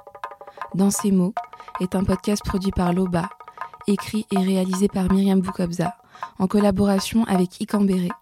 Dans 0.75 0.90
ces 0.90 1.12
mots 1.12 1.35
est 1.81 1.94
un 1.94 2.03
podcast 2.03 2.42
produit 2.44 2.73
par 2.73 2.92
Loba, 2.92 3.29
écrit 3.87 4.27
et 4.33 4.38
réalisé 4.38 4.88
par 4.88 5.12
Myriam 5.12 5.40
Boukobza, 5.40 5.94
en 6.38 6.47
collaboration 6.47 7.25
avec 7.25 7.61
Ikambere, 7.61 8.12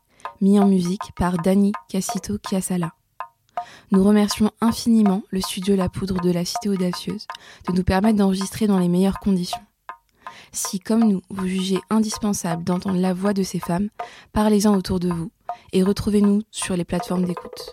mis 0.41 0.59
en 0.59 0.67
musique 0.67 1.13
par 1.17 1.39
Dani 1.39 1.73
Cassito 1.89 2.39
Kiasala. 2.39 2.93
Nous 3.91 4.03
remercions 4.03 4.51
infiniment 4.61 5.23
le 5.31 5.41
studio 5.41 5.77
La 5.77 5.89
Poudre 5.89 6.21
de 6.21 6.31
la 6.31 6.45
Cité 6.45 6.69
Audacieuse 6.69 7.27
de 7.69 7.73
nous 7.73 7.85
permettre 7.85 8.19
d'enregistrer 8.19 8.67
dans 8.67 8.79
les 8.79 8.89
meilleures 8.89 9.21
conditions. 9.21 9.61
Si, 10.51 10.81
comme 10.81 11.05
nous, 11.05 11.23
vous 11.31 11.47
jugez 11.47 11.79
indispensable 11.89 12.65
d'entendre 12.65 12.99
la 12.99 13.15
voix 13.15 13.33
de 13.33 13.43
ces 13.43 13.61
femmes, 13.61 13.89
parlez-en 14.33 14.75
autour 14.77 15.01
de 15.01 15.11
vous 15.11 15.31
et 15.73 15.83
retrouvez-nous 15.83 16.43
sur 16.51 16.77
les 16.77 16.85
plateformes 16.85 17.25
d'écoute. 17.25 17.73